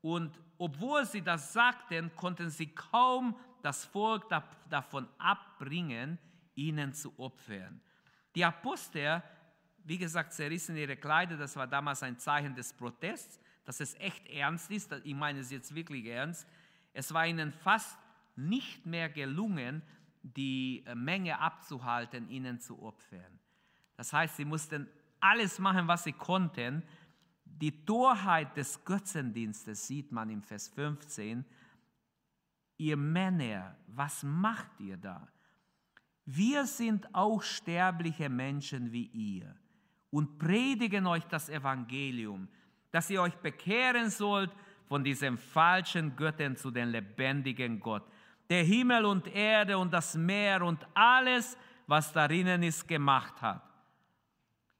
und 0.00 0.38
obwohl 0.58 1.04
sie 1.04 1.22
das 1.22 1.52
sagten, 1.52 2.14
konnten 2.14 2.50
sie 2.50 2.68
kaum 2.68 3.36
das 3.62 3.84
Volk 3.84 4.26
davon 4.70 5.08
abbringen, 5.18 6.18
ihnen 6.54 6.92
zu 6.92 7.18
opfern. 7.18 7.80
Die 8.36 8.44
Apostel, 8.44 9.22
wie 9.84 9.98
gesagt, 9.98 10.32
zerrissen 10.32 10.76
ihre 10.76 10.96
Kleider, 10.96 11.36
das 11.36 11.56
war 11.56 11.66
damals 11.66 12.04
ein 12.04 12.18
Zeichen 12.18 12.54
des 12.54 12.72
Protests, 12.72 13.40
dass 13.64 13.80
es 13.80 13.94
echt 13.96 14.28
ernst 14.28 14.70
ist, 14.70 14.92
ich 15.02 15.14
meine 15.14 15.40
es 15.40 15.50
jetzt 15.50 15.74
wirklich 15.74 16.06
ernst. 16.06 16.46
Es 16.92 17.12
war 17.12 17.26
ihnen 17.26 17.52
fast 17.52 17.98
nicht 18.36 18.86
mehr 18.86 19.08
gelungen, 19.08 19.82
die 20.34 20.82
äh, 20.86 20.94
Menge 20.94 21.38
abzuhalten, 21.38 22.28
ihnen 22.28 22.58
zu 22.58 22.82
opfern. 22.82 23.38
Das 23.96 24.12
heißt, 24.12 24.36
sie 24.36 24.44
mussten 24.44 24.88
alles 25.20 25.58
machen, 25.58 25.88
was 25.88 26.04
sie 26.04 26.12
konnten. 26.12 26.82
Die 27.44 27.84
Torheit 27.84 28.56
des 28.56 28.84
Götzendienstes 28.84 29.86
sieht 29.86 30.12
man 30.12 30.30
im 30.30 30.42
Vers 30.42 30.68
15. 30.68 31.44
Ihr 32.78 32.96
Männer, 32.96 33.76
was 33.86 34.22
macht 34.22 34.80
ihr 34.80 34.96
da? 34.96 35.26
Wir 36.26 36.66
sind 36.66 37.14
auch 37.14 37.42
sterbliche 37.42 38.28
Menschen 38.28 38.92
wie 38.92 39.06
ihr 39.06 39.54
und 40.10 40.38
predigen 40.38 41.06
euch 41.06 41.24
das 41.24 41.48
Evangelium, 41.48 42.48
dass 42.90 43.08
ihr 43.10 43.22
euch 43.22 43.36
bekehren 43.36 44.10
sollt 44.10 44.50
von 44.86 45.04
diesen 45.04 45.38
falschen 45.38 46.16
Göttern 46.16 46.56
zu 46.56 46.70
den 46.70 46.88
lebendigen 46.88 47.80
Gott 47.80 48.04
der 48.48 48.62
Himmel 48.62 49.04
und 49.04 49.26
Erde 49.34 49.76
und 49.78 49.92
das 49.92 50.14
Meer 50.14 50.62
und 50.62 50.86
alles, 50.94 51.56
was 51.86 52.12
darinnen 52.12 52.62
ist, 52.62 52.86
gemacht 52.86 53.40
hat. 53.42 53.62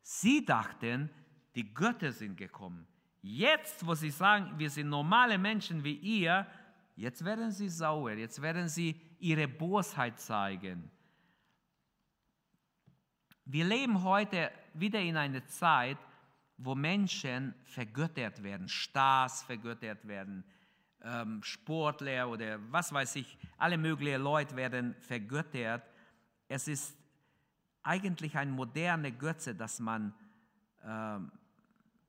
Sie 0.03 0.45
dachten, 0.45 1.11
die 1.55 1.73
Götter 1.73 2.13
sind 2.13 2.37
gekommen. 2.37 2.87
Jetzt, 3.23 3.85
wo 3.85 3.95
sie 3.95 4.11
sagen, 4.11 4.57
wir 4.57 4.71
sind 4.71 4.89
normale 4.89 5.37
Menschen 5.37 5.83
wie 5.83 5.95
ihr, 5.95 6.47
jetzt 6.95 7.25
werden 7.25 7.51
sie 7.51 7.69
sauer, 7.69 8.13
jetzt 8.13 8.41
werden 8.41 8.69
sie 8.69 9.01
ihre 9.19 9.49
Bosheit 9.49 10.21
zeigen. 10.21 10.91
Wir 13.45 13.65
leben 13.65 14.03
heute 14.03 14.51
wieder 14.75 15.01
in 15.01 15.17
einer 15.17 15.45
Zeit, 15.47 15.99
wo 16.57 16.75
Menschen 16.75 17.55
vergöttert 17.65 18.43
werden, 18.43 18.69
Stars 18.69 19.43
vergöttert 19.43 20.07
werden, 20.07 20.45
ähm, 21.07 21.43
Sportler 21.43 22.29
oder 22.29 22.59
was 22.73 22.93
weiß 22.93 23.17
ich, 23.17 23.39
alle 23.59 23.79
möglichen 23.79 24.21
Leute 24.21 24.57
werden 24.57 24.95
vergöttert. 25.01 25.89
Es 26.49 26.67
ist 26.67 26.97
eigentlich 27.83 28.37
ein 28.37 28.51
moderne 28.51 29.13
Götze, 29.13 29.55
dass 29.55 29.79
man, 29.79 30.13
ähm, 30.83 31.31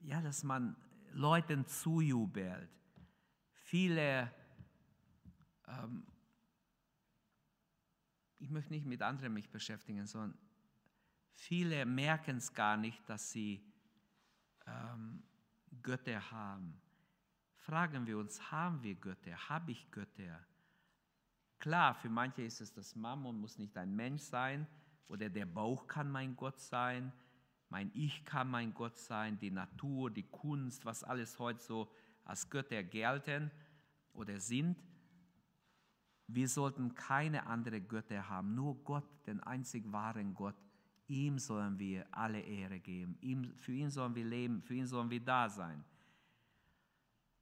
ja, 0.02 0.22
dass 0.22 0.44
man 0.44 0.76
Leuten 1.14 1.66
zujubelt. 1.68 2.70
Viele, 3.52 4.32
ähm, 5.68 6.08
ich 8.40 8.50
möchte 8.50 8.74
nicht 8.74 8.86
mit 8.86 9.02
anderen 9.02 9.34
mich 9.34 9.50
beschäftigen, 9.50 10.08
sondern 10.08 10.38
viele 11.34 11.86
merken 11.86 12.38
es 12.38 12.54
gar 12.54 12.78
nicht, 12.78 13.08
dass 13.08 13.32
sie 13.32 13.64
ähm, 14.66 15.22
Götter 15.84 16.32
haben 16.32 16.82
fragen 17.68 18.08
wir 18.08 18.18
uns, 18.18 18.50
haben 18.50 18.82
wir 18.82 18.96
Götter? 18.96 19.50
Habe 19.50 19.72
ich 19.72 19.92
Götter? 19.92 20.40
Klar, 21.60 21.96
für 21.96 22.08
manche 22.08 22.42
ist 22.44 22.62
es 22.62 22.72
das 22.72 22.96
Mammon, 22.96 23.42
muss 23.42 23.58
nicht 23.58 23.76
ein 23.76 23.94
Mensch 23.94 24.22
sein 24.22 24.66
oder 25.10 25.30
der 25.30 25.46
Bauch 25.46 25.86
kann 25.86 26.10
mein 26.10 26.38
Gott 26.38 26.62
sein, 26.62 27.12
mein 27.68 27.92
Ich 27.94 28.24
kann 28.24 28.50
mein 28.50 28.74
Gott 28.74 28.98
sein, 28.98 29.38
die 29.38 29.52
Natur, 29.52 30.10
die 30.10 30.24
Kunst, 30.24 30.86
was 30.86 31.04
alles 31.04 31.40
heute 31.40 31.60
so 31.60 31.92
als 32.24 32.50
Götter 32.50 32.84
gelten 32.84 33.52
oder 34.14 34.40
sind. 34.40 34.82
Wir 36.28 36.48
sollten 36.48 36.96
keine 36.96 37.48
andere 37.48 37.82
Götter 37.82 38.30
haben, 38.30 38.56
nur 38.56 38.82
Gott, 38.86 39.28
den 39.28 39.42
einzig 39.42 39.92
wahren 39.92 40.34
Gott. 40.34 40.56
Ihm 41.08 41.38
sollen 41.38 41.78
wir 41.80 42.08
alle 42.12 42.40
Ehre 42.40 42.80
geben, 42.80 43.18
ihm, 43.20 43.54
für 43.58 43.74
ihn 43.74 43.90
sollen 43.90 44.16
wir 44.16 44.26
leben, 44.26 44.62
für 44.62 44.76
ihn 44.76 44.88
sollen 44.88 45.10
wir 45.10 45.24
da 45.24 45.50
sein. 45.50 45.84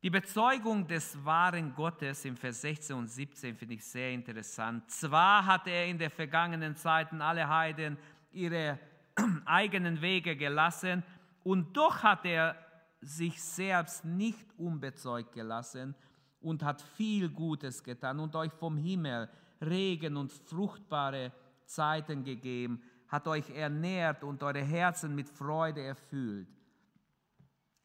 Die 0.06 0.12
Bezeugung 0.12 0.86
des 0.86 1.18
wahren 1.26 1.74
Gottes 1.74 2.26
im 2.26 2.38
Vers 2.38 2.62
16 2.62 2.96
und 2.96 3.08
17 3.08 3.56
finde 3.56 3.74
ich 3.74 3.84
sehr 3.84 4.12
interessant. 4.12 4.88
Zwar 4.92 5.44
hat 5.44 5.66
er 5.66 5.88
in 5.88 5.98
den 5.98 6.12
vergangenen 6.12 6.76
Zeiten 6.76 7.24
alle 7.24 7.50
Heiden 7.50 7.98
ihre 8.32 8.78
eigenen 9.46 10.00
Wege 10.00 10.36
gelassen 10.36 11.02
und 11.44 11.76
doch 11.76 12.04
hat 12.04 12.24
er 12.24 12.56
sich 13.02 13.42
selbst 13.42 14.06
nicht 14.06 14.46
unbezeugt 14.60 15.34
gelassen 15.34 15.96
und 16.40 16.62
hat 16.62 16.84
viel 16.84 17.28
Gutes 17.28 17.84
getan 17.84 18.20
und 18.20 18.36
euch 18.36 18.54
vom 18.54 18.78
Himmel 18.78 19.28
Regen 19.60 20.18
und 20.18 20.32
fruchtbare 20.32 21.32
Zeiten 21.66 22.24
gegeben, 22.24 22.80
hat 23.08 23.28
euch 23.28 23.50
ernährt 23.50 24.24
und 24.24 24.44
eure 24.44 24.62
Herzen 24.62 25.16
mit 25.16 25.28
Freude 25.28 25.82
erfüllt. 25.82 26.48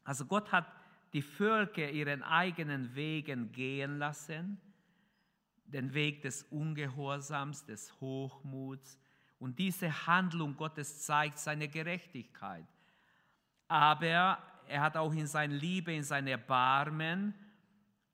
Also 0.04 0.26
Gott 0.26 0.52
hat 0.52 0.66
die 1.12 1.23
Völker 1.23 1.90
ihren 1.90 2.23
eigenen 2.23 2.94
Wegen 2.94 3.53
gehen 3.53 3.99
lassen, 3.99 4.61
den 5.64 5.92
Weg 5.94 6.23
des 6.23 6.44
Ungehorsams, 6.44 7.64
des 7.64 8.01
Hochmuts. 8.01 8.99
Und 9.38 9.59
diese 9.59 10.07
Handlung 10.07 10.57
Gottes 10.57 11.03
zeigt 11.03 11.38
seine 11.38 11.68
Gerechtigkeit. 11.68 12.66
Aber 13.68 14.38
er 14.68 14.81
hat 14.81 14.96
auch 14.96 15.12
in 15.12 15.27
seiner 15.27 15.55
Liebe, 15.55 15.92
in 15.92 16.05
seinem 16.05 16.29
Erbarmen, 16.29 17.35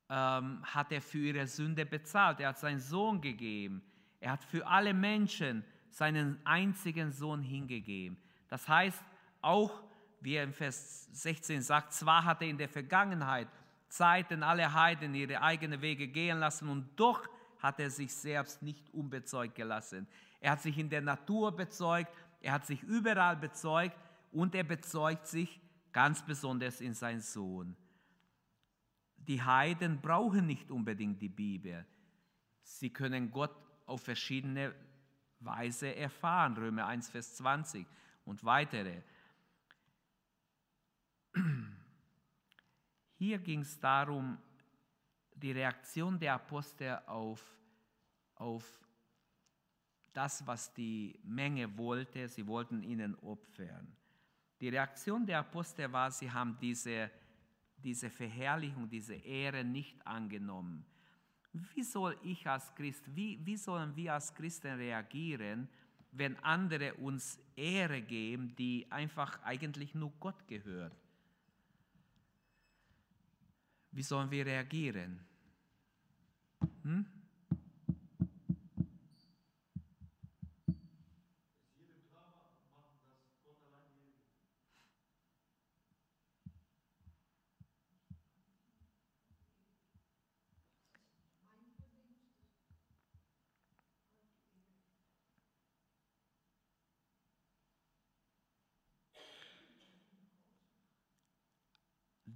ähm, 0.09 0.63
hat 0.63 0.93
er 0.93 1.03
für 1.03 1.19
ihre 1.19 1.47
Sünde 1.47 1.85
bezahlt. 1.85 2.41
Er 2.41 2.51
hat 2.51 2.59
seinen 2.59 2.79
Sohn 2.79 3.21
gegeben. 3.21 3.83
Er 4.21 4.33
hat 4.33 4.45
für 4.45 4.67
alle 4.67 4.95
Menschen 4.95 5.65
seinen 5.91 6.39
einzigen 6.45 7.11
Sohn 7.11 7.43
hingegeben. 7.43 8.17
Das 8.49 8.69
heißt, 8.69 9.03
auch 9.41 9.83
wie 10.21 10.35
er 10.35 10.45
im 10.45 10.53
Vers 10.53 11.09
16 11.13 11.63
sagt, 11.63 11.93
zwar 11.93 12.25
hat 12.25 12.43
er 12.43 12.49
in 12.49 12.59
der 12.59 12.69
Vergangenheit 12.69 13.49
Zeiten 13.89 14.43
alle 14.43 14.73
Heiden 14.73 15.15
ihre 15.15 15.41
eigenen 15.41 15.81
Wege 15.81 16.09
gehen 16.09 16.39
lassen 16.39 16.69
und 16.69 16.89
doch 16.97 17.29
hat 17.59 17.81
er 17.81 17.91
sich 17.91 18.13
selbst 18.13 18.63
nicht 18.63 18.93
unbezeugt 18.93 19.55
gelassen. 19.55 20.07
Er 20.41 20.53
hat 20.53 20.63
sich 20.63 20.79
in 20.79 20.91
der 20.91 21.01
Natur 21.01 21.55
bezeugt, 21.55 22.13
er 22.41 22.53
hat 22.53 22.67
sich 22.67 22.83
überall 22.83 23.37
bezeugt 23.37 23.97
und 24.33 24.55
er 24.55 24.65
bezeugt 24.65 25.27
sich 25.27 25.61
ganz 25.93 26.25
besonders 26.25 26.81
in 26.81 26.95
seinen 26.95 27.21
Sohn. 27.21 27.77
Die 29.17 29.43
Heiden 29.43 30.01
brauchen 30.01 30.47
nicht 30.47 30.71
unbedingt 30.71 31.21
die 31.21 31.29
Bibel. 31.29 31.87
Sie 32.63 32.91
können 32.91 33.31
Gott 33.31 33.55
auf 33.87 34.03
verschiedene 34.03 34.75
Weise 35.41 35.95
erfahren. 35.95 36.57
Römer 36.57 36.87
1, 36.87 37.09
Vers 37.11 37.37
20 37.37 37.87
und 38.25 38.45
weitere. 38.45 39.03
Hier 43.19 43.39
ging 43.39 43.61
es 43.61 43.79
darum, 43.79 44.39
die 45.35 45.53
Reaktion 45.53 46.19
der 46.19 46.35
Apostel 46.35 46.99
auf, 47.07 47.43
auf 48.35 48.65
das, 50.13 50.47
was 50.47 50.73
die 50.73 51.19
Menge 51.25 51.77
wollte. 51.77 52.29
Sie 52.29 52.47
wollten 52.47 52.83
ihnen 52.83 53.15
opfern. 53.17 53.87
Die 54.61 54.71
Reaktion 54.71 55.27
der 55.27 55.41
Apostel 55.41 55.93
war, 55.93 56.11
sie 56.11 56.31
haben 56.31 56.57
diese, 56.61 57.11
diese 57.77 58.09
Verherrlichung, 58.09 58.89
diese 58.89 59.15
Ehre 59.15 59.63
nicht 59.63 60.07
angenommen. 60.07 60.85
Wie 61.53 61.83
soll 61.83 62.19
ich 62.23 62.47
als 62.47 62.75
Christ, 62.75 63.05
wie, 63.15 63.45
wie 63.45 63.57
sollen 63.57 63.95
wir 63.97 64.15
als 64.15 64.35
Christen 64.35 64.75
reagieren, 64.77 65.69
wenn 66.13 66.37
andere 66.43 66.95
uns 66.95 67.39
Ehre 67.55 68.01
geben, 68.01 68.55
die 68.57 68.87
einfach 68.91 69.43
eigentlich 69.43 69.95
nur 69.95 70.13
Gott 70.19 70.47
gehört? 70.49 70.95
Wie 73.97 74.03
sollen 74.03 74.31
wir 74.31 74.45
reagieren? 74.45 75.21
Hm? 76.83 77.07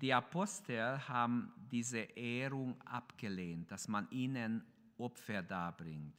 Die 0.01 0.15
Apostel 0.15 0.99
haben 1.09 1.53
diese 1.71 1.99
Ehrung 1.99 2.81
abgelehnt, 2.87 3.71
dass 3.71 3.87
man 3.87 4.11
ihnen 4.11 4.65
Opfer 4.97 5.43
darbringt. 5.43 6.15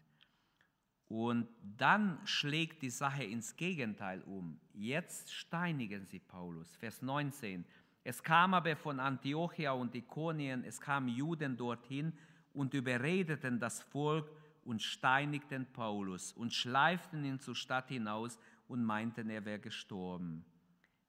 Und 1.07 1.47
dann 1.77 2.19
schlägt 2.25 2.83
die 2.83 2.89
Sache 2.89 3.23
ins 3.23 3.55
Gegenteil 3.55 4.21
um. 4.21 4.59
Jetzt 4.73 5.33
steinigen 5.33 6.05
sie 6.05 6.19
Paulus. 6.19 6.75
Vers 6.75 7.01
19. 7.01 7.65
Es 8.03 8.21
kam 8.21 8.53
aber 8.53 8.75
von 8.75 8.99
Antiochia 8.99 9.71
und 9.73 9.93
Ikonien, 9.95 10.63
es 10.63 10.79
kamen 10.79 11.09
Juden 11.09 11.57
dorthin 11.57 12.13
und 12.53 12.73
überredeten 12.73 13.59
das 13.59 13.81
Volk 13.81 14.31
und 14.63 14.81
steinigten 14.81 15.65
Paulus 15.73 16.33
und 16.33 16.53
schleiften 16.53 17.25
ihn 17.25 17.39
zur 17.39 17.55
Stadt 17.55 17.89
hinaus 17.89 18.39
und 18.67 18.83
meinten, 18.83 19.29
er 19.29 19.43
wäre 19.43 19.59
gestorben. 19.59 20.45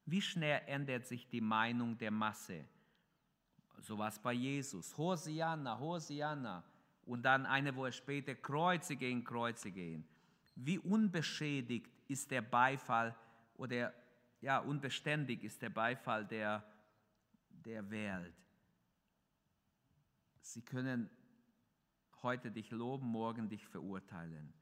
Wie 0.05 0.21
schnell 0.21 0.61
ändert 0.67 1.05
sich 1.05 1.27
die 1.27 1.41
Meinung 1.41 1.97
der 1.97 2.11
Masse? 2.11 2.65
So 3.79 3.97
war 3.97 4.09
es 4.09 4.19
bei 4.19 4.33
Jesus. 4.33 4.97
Hosianna, 4.97 5.79
Hosianna. 5.79 6.63
Und 7.05 7.23
dann 7.23 7.45
eine 7.45 7.75
Woche 7.75 7.91
später 7.91 8.35
Kreuze 8.35 8.95
gehen, 8.95 9.23
Kreuze 9.23 9.71
gehen. 9.71 10.07
Wie 10.55 10.79
unbeschädigt 10.79 11.91
ist 12.07 12.31
der 12.31 12.41
Beifall 12.41 13.15
oder 13.55 13.93
ja, 14.41 14.59
unbeständig 14.59 15.43
ist 15.43 15.61
der 15.61 15.69
Beifall 15.69 16.25
der, 16.25 16.63
der 17.49 17.89
Welt. 17.89 18.33
Sie 20.41 20.61
können 20.61 21.09
heute 22.21 22.51
dich 22.51 22.71
loben, 22.71 23.07
morgen 23.07 23.49
dich 23.49 23.65
verurteilen. 23.65 24.53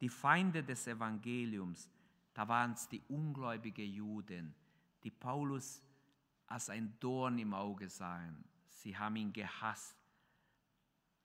Die 0.00 0.08
Feinde 0.08 0.62
des 0.62 0.86
Evangeliums, 0.86 1.90
da 2.34 2.48
waren 2.48 2.72
es 2.72 2.88
die 2.88 3.02
ungläubigen 3.08 3.90
Juden, 3.90 4.54
die 5.02 5.10
Paulus 5.10 5.82
als 6.46 6.70
ein 6.70 6.96
Dorn 7.00 7.38
im 7.38 7.54
Auge 7.54 7.88
sahen. 7.88 8.44
Sie 8.68 8.96
haben 8.96 9.16
ihn 9.16 9.32
gehasst. 9.32 9.96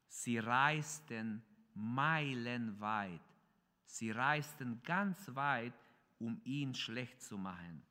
Sie 0.07 0.39
reisten 0.39 1.43
meilenweit. 1.73 3.21
Sie 3.85 4.11
reisten 4.11 4.81
ganz 4.83 5.33
weit, 5.35 5.73
um 6.19 6.39
ihn 6.43 6.73
schlecht 6.73 7.21
zu 7.21 7.37
machen, 7.37 7.81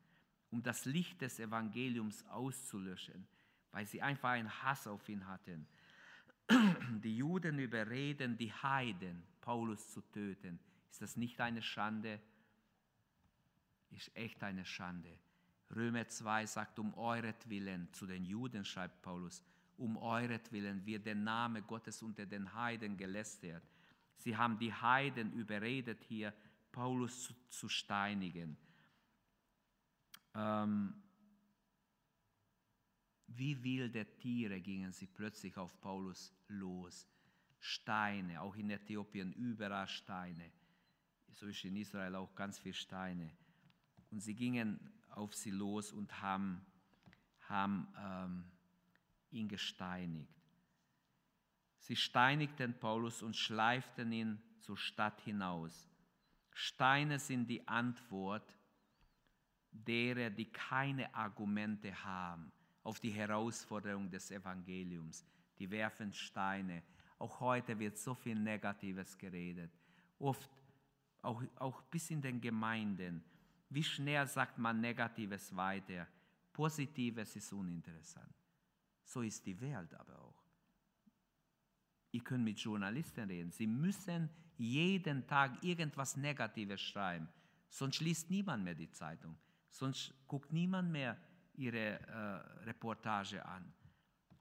um 0.50 0.62
das 0.62 0.84
Licht 0.84 1.20
des 1.20 1.38
Evangeliums 1.38 2.26
auszulöschen, 2.28 3.26
weil 3.72 3.86
sie 3.86 4.00
einfach 4.00 4.30
einen 4.30 4.62
Hass 4.62 4.86
auf 4.86 5.08
ihn 5.08 5.26
hatten. 5.26 5.66
Die 7.02 7.16
Juden 7.16 7.58
überreden 7.58 8.36
die 8.36 8.52
Heiden, 8.52 9.22
Paulus 9.40 9.90
zu 9.92 10.00
töten. 10.00 10.58
Ist 10.90 11.02
das 11.02 11.16
nicht 11.16 11.40
eine 11.40 11.62
Schande? 11.62 12.20
Ist 13.90 14.14
echt 14.16 14.42
eine 14.42 14.64
Schande. 14.64 15.16
Römer 15.74 16.08
2 16.08 16.46
sagt, 16.46 16.78
um 16.78 16.94
euretwillen, 16.94 17.88
zu 17.92 18.06
den 18.06 18.24
Juden 18.24 18.64
schreibt 18.64 19.02
Paulus, 19.02 19.42
um 19.76 19.96
euretwillen 19.96 20.84
wird 20.84 21.06
der 21.06 21.14
Name 21.14 21.62
Gottes 21.62 22.02
unter 22.02 22.26
den 22.26 22.52
Heiden 22.54 22.96
gelästert. 22.96 23.62
Sie 24.16 24.36
haben 24.36 24.58
die 24.58 24.72
Heiden 24.72 25.32
überredet, 25.32 26.02
hier 26.04 26.34
Paulus 26.72 27.24
zu, 27.24 27.34
zu 27.48 27.68
steinigen. 27.68 28.56
Ähm, 30.34 30.94
wie 33.28 33.62
wilde 33.62 34.04
Tiere 34.18 34.60
gingen 34.60 34.92
sie 34.92 35.06
plötzlich 35.06 35.56
auf 35.56 35.80
Paulus 35.80 36.32
los. 36.48 37.08
Steine, 37.58 38.40
auch 38.40 38.56
in 38.56 38.70
Äthiopien 38.70 39.32
überall 39.32 39.86
Steine. 39.86 40.50
So 41.32 41.46
ist 41.46 41.64
in 41.64 41.76
Israel 41.76 42.16
auch 42.16 42.34
ganz 42.34 42.58
viele 42.58 42.74
Steine. 42.74 43.30
Und 44.10 44.20
sie 44.20 44.34
gingen 44.34 44.80
auf 45.12 45.34
sie 45.34 45.50
los 45.50 45.92
und 45.92 46.20
haben, 46.20 46.64
haben 47.48 47.86
ähm, 47.98 48.44
ihn 49.30 49.48
gesteinigt. 49.48 50.34
Sie 51.78 51.96
steinigten 51.96 52.78
Paulus 52.78 53.22
und 53.22 53.36
schleiften 53.36 54.12
ihn 54.12 54.42
zur 54.60 54.76
Stadt 54.76 55.20
hinaus. 55.22 55.88
Steine 56.52 57.18
sind 57.18 57.48
die 57.48 57.66
Antwort 57.66 58.56
derer, 59.70 60.30
die 60.30 60.50
keine 60.50 61.14
Argumente 61.14 61.92
haben 62.04 62.52
auf 62.82 63.00
die 63.00 63.10
Herausforderung 63.10 64.10
des 64.10 64.30
Evangeliums. 64.30 65.24
Die 65.58 65.70
werfen 65.70 66.12
Steine. 66.12 66.82
Auch 67.18 67.40
heute 67.40 67.78
wird 67.78 67.98
so 67.98 68.14
viel 68.14 68.38
Negatives 68.38 69.16
geredet. 69.16 69.70
Oft 70.18 70.50
auch, 71.22 71.42
auch 71.56 71.82
bis 71.82 72.10
in 72.10 72.22
den 72.22 72.40
Gemeinden. 72.40 73.22
Wie 73.70 73.84
schnell 73.84 74.26
sagt 74.26 74.58
man 74.58 74.80
Negatives 74.80 75.54
weiter? 75.54 76.06
Positives 76.52 77.36
ist 77.36 77.52
uninteressant. 77.52 78.34
So 79.04 79.22
ist 79.22 79.46
die 79.46 79.58
Welt 79.60 79.94
aber 79.94 80.18
auch. 80.18 80.44
Ihr 82.12 82.22
könnt 82.22 82.44
mit 82.44 82.58
Journalisten 82.58 83.28
reden. 83.28 83.52
Sie 83.52 83.68
müssen 83.68 84.28
jeden 84.58 85.26
Tag 85.26 85.62
irgendwas 85.62 86.16
Negatives 86.16 86.80
schreiben. 86.80 87.28
Sonst 87.68 88.00
liest 88.00 88.28
niemand 88.30 88.64
mehr 88.64 88.74
die 88.74 88.90
Zeitung. 88.90 89.36
Sonst 89.70 90.12
guckt 90.26 90.52
niemand 90.52 90.90
mehr 90.90 91.16
ihre 91.54 92.00
äh, 92.00 92.64
Reportage 92.64 93.44
an. 93.46 93.72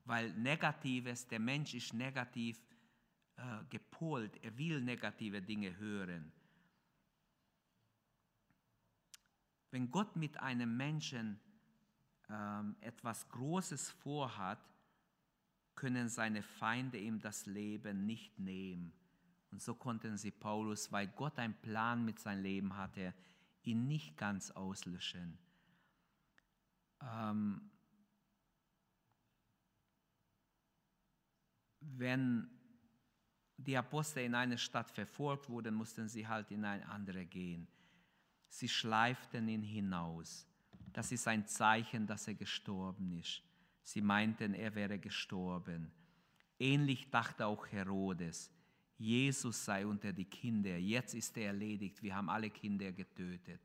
Weil 0.05 0.33
Negatives, 0.33 1.27
der 1.27 1.39
Mensch 1.39 1.75
ist 1.75 1.93
negativ 1.93 2.59
äh, 3.35 3.41
gepolt. 3.69 4.43
Er 4.43 4.57
will 4.57 4.81
negative 4.81 5.39
Dinge 5.39 5.77
hören. 5.77 6.31
Wenn 9.71 9.91
Gott 9.91 10.15
mit 10.15 10.39
einem 10.39 10.75
Menschen 10.75 11.39
ähm, 12.29 12.75
etwas 12.81 13.27
Großes 13.29 13.91
vorhat, 13.91 14.59
können 15.75 16.09
seine 16.09 16.43
Feinde 16.43 16.97
ihm 16.97 17.19
das 17.19 17.45
Leben 17.45 18.05
nicht 18.05 18.37
nehmen. 18.37 18.93
Und 19.51 19.61
so 19.61 19.73
konnten 19.73 20.17
sie 20.17 20.31
Paulus, 20.31 20.91
weil 20.91 21.07
Gott 21.07 21.39
einen 21.39 21.55
Plan 21.61 22.03
mit 22.03 22.19
seinem 22.19 22.43
Leben 22.43 22.75
hatte, 22.75 23.13
ihn 23.63 23.87
nicht 23.87 24.17
ganz 24.17 24.51
auslöschen. 24.51 25.37
Ähm, 27.01 27.71
wenn 31.79 32.49
die 33.57 33.77
Apostel 33.77 34.23
in 34.23 34.35
eine 34.35 34.57
Stadt 34.57 34.91
verfolgt 34.91 35.49
wurden, 35.49 35.75
mussten 35.75 36.07
sie 36.07 36.27
halt 36.27 36.51
in 36.51 36.63
eine 36.63 36.87
andere 36.87 37.25
gehen. 37.25 37.67
Sie 38.49 38.67
schleiften 38.67 39.47
ihn 39.47 39.63
hinaus. 39.63 40.45
Das 40.91 41.11
ist 41.11 41.27
ein 41.27 41.47
Zeichen, 41.47 42.07
dass 42.07 42.27
er 42.27 42.33
gestorben 42.33 43.11
ist. 43.19 43.43
Sie 43.83 44.01
meinten, 44.01 44.53
er 44.53 44.75
wäre 44.75 44.99
gestorben. 44.99 45.91
Ähnlich 46.59 47.09
dachte 47.09 47.45
auch 47.45 47.65
Herodes. 47.67 48.51
Jesus 48.97 49.63
sei 49.63 49.85
unter 49.85 50.11
die 50.11 50.25
Kinder. 50.25 50.77
Jetzt 50.77 51.13
ist 51.15 51.37
er 51.37 51.47
erledigt. 51.47 52.03
Wir 52.03 52.15
haben 52.15 52.29
alle 52.29 52.49
Kinder 52.49 52.91
getötet. 52.91 53.61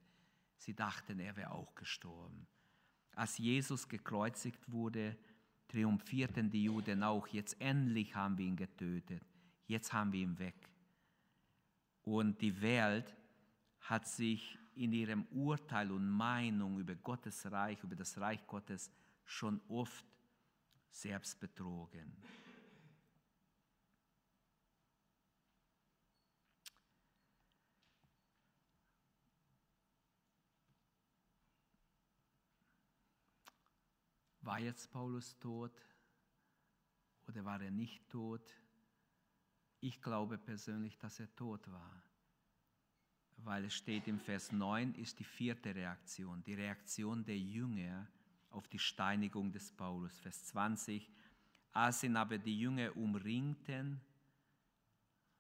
Sie 0.56 0.74
dachten, 0.74 1.18
er 1.18 1.34
wäre 1.36 1.50
auch 1.50 1.74
gestorben. 1.74 2.46
Als 3.16 3.38
Jesus 3.38 3.88
gekreuzigt 3.88 4.70
wurde, 4.70 5.16
triumphierten 5.68 6.50
die 6.50 6.64
Juden 6.64 7.02
auch. 7.02 7.26
Jetzt 7.28 7.60
endlich 7.60 8.14
haben 8.14 8.38
wir 8.38 8.46
ihn 8.46 8.56
getötet. 8.56 9.22
Jetzt 9.66 9.92
haben 9.92 10.12
wir 10.12 10.20
ihn 10.20 10.38
weg. 10.38 10.70
Und 12.02 12.40
die 12.40 12.60
Welt 12.60 13.14
hat 13.80 14.06
sich 14.06 14.58
in 14.76 14.92
ihrem 14.92 15.24
Urteil 15.26 15.90
und 15.90 16.08
Meinung 16.08 16.78
über 16.78 16.94
Gottes 16.94 17.50
Reich, 17.50 17.82
über 17.82 17.96
das 17.96 18.18
Reich 18.18 18.46
Gottes 18.46 18.90
schon 19.24 19.60
oft 19.68 20.04
selbst 20.90 21.40
betrogen. 21.40 22.16
War 34.44 34.60
jetzt 34.60 34.90
Paulus 34.92 35.38
tot 35.38 35.72
oder 37.26 37.44
war 37.44 37.62
er 37.62 37.70
nicht 37.70 38.06
tot? 38.10 38.54
Ich 39.80 40.02
glaube 40.02 40.36
persönlich, 40.36 40.98
dass 40.98 41.18
er 41.18 41.34
tot 41.34 41.70
war, 41.72 42.02
weil 43.44 43.66
es 43.66 43.74
steht 43.74 44.08
im 44.08 44.18
Vers 44.18 44.52
9, 44.52 44.94
ist 44.94 45.18
die 45.18 45.24
vierte 45.24 45.74
Reaktion, 45.74 46.42
die 46.44 46.54
Reaktion 46.54 47.24
der 47.24 47.38
Jünger 47.38 48.08
auf 48.50 48.68
die 48.68 48.78
Steinigung 48.78 49.52
des 49.52 49.70
Paulus. 49.72 50.18
Vers 50.18 50.44
20, 50.46 51.10
als 51.72 52.02
ihn 52.02 52.16
aber 52.16 52.38
die 52.38 52.58
Jünger 52.58 52.96
umringten, 52.96 54.00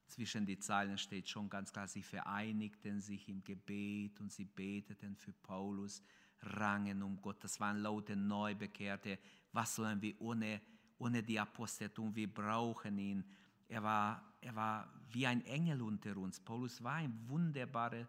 zwischen 0.06 0.46
die 0.46 0.58
Zeilen 0.58 0.98
steht 0.98 1.28
schon 1.28 1.48
ganz 1.48 1.72
klar, 1.72 1.88
sie 1.88 2.02
vereinigten 2.02 3.00
sich 3.00 3.28
im 3.28 3.42
Gebet 3.42 4.20
und 4.20 4.30
sie 4.30 4.44
beteten 4.44 5.16
für 5.16 5.32
Paulus, 5.32 6.02
rangen 6.40 7.02
um 7.02 7.20
Gott. 7.20 7.42
Das 7.42 7.58
waren 7.58 7.78
laute 7.78 8.14
Neubekehrte. 8.14 9.18
Was 9.52 9.74
sollen 9.74 10.00
wir 10.02 10.20
ohne, 10.20 10.60
ohne 10.98 11.22
die 11.22 11.40
Apostel 11.40 11.88
tun? 11.88 12.14
Wir 12.14 12.32
brauchen 12.32 12.98
ihn. 12.98 13.24
Er 13.66 13.82
war, 13.82 14.33
er 14.44 14.54
war 14.54 14.92
wie 15.10 15.26
ein 15.26 15.44
Engel 15.46 15.82
unter 15.82 16.16
uns. 16.16 16.40
Paulus 16.40 16.82
war 16.82 16.94
ein 16.94 17.18
wunderbares 17.28 18.06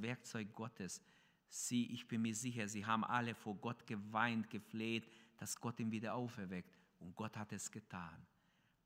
Werkzeug 0.00 0.52
Gottes. 0.54 1.02
Sie, 1.48 1.92
ich 1.92 2.06
bin 2.06 2.22
mir 2.22 2.34
sicher, 2.34 2.68
sie 2.68 2.84
haben 2.84 3.04
alle 3.04 3.34
vor 3.34 3.56
Gott 3.56 3.86
geweint, 3.86 4.50
gefleht, 4.50 5.08
dass 5.36 5.60
Gott 5.60 5.78
ihn 5.80 5.90
wieder 5.90 6.14
auferweckt. 6.14 6.76
Und 7.00 7.14
Gott 7.14 7.36
hat 7.36 7.52
es 7.52 7.70
getan. 7.70 8.26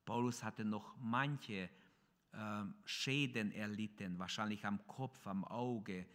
Paulus 0.05 0.43
hatte 0.43 0.65
noch 0.65 0.97
manche 0.99 1.69
äh, 2.33 2.65
Schäden 2.85 3.53
erlitten, 3.53 4.19
wahrscheinlich 4.19 4.65
am 4.65 4.87
Kopf, 4.87 5.27
am 5.27 5.45
Auge. 5.45 6.07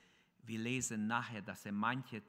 Wir 0.44 0.60
lesen 0.60 1.08
nachher, 1.08 1.42
dass 1.42 1.66
er 1.66 1.72
manche 1.72 2.24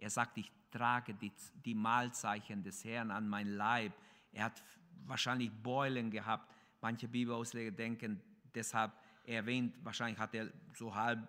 er 0.00 0.08
sagt, 0.08 0.38
ich 0.38 0.50
trage 0.70 1.14
die, 1.14 1.30
die 1.64 1.74
Mahlzeichen 1.74 2.62
des 2.62 2.84
Herrn 2.84 3.10
an 3.10 3.28
mein 3.28 3.48
Leib. 3.48 3.92
Er 4.32 4.44
hat 4.44 4.62
wahrscheinlich 5.04 5.50
Beulen 5.50 6.10
gehabt. 6.10 6.50
Manche 6.80 7.08
Bibelausleger 7.08 7.70
denken, 7.70 8.20
deshalb 8.54 8.92
erwähnt, 9.24 9.74
wahrscheinlich 9.84 10.18
hat 10.18 10.34
er 10.34 10.50
so 10.74 10.94
halb 10.94 11.28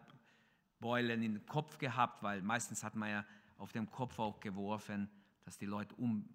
Beulen 0.80 1.22
den 1.22 1.46
Kopf 1.46 1.78
gehabt, 1.78 2.24
weil 2.24 2.42
meistens 2.42 2.84
hat 2.84 2.96
man 2.96 3.10
ja 3.10 3.26
auf 3.58 3.72
dem 3.72 3.90
Kopf 3.90 4.18
auch 4.18 4.40
geworfen, 4.40 5.10
dass 5.44 5.58
die 5.58 5.68
Leute 5.68 5.94
um, 5.96 6.28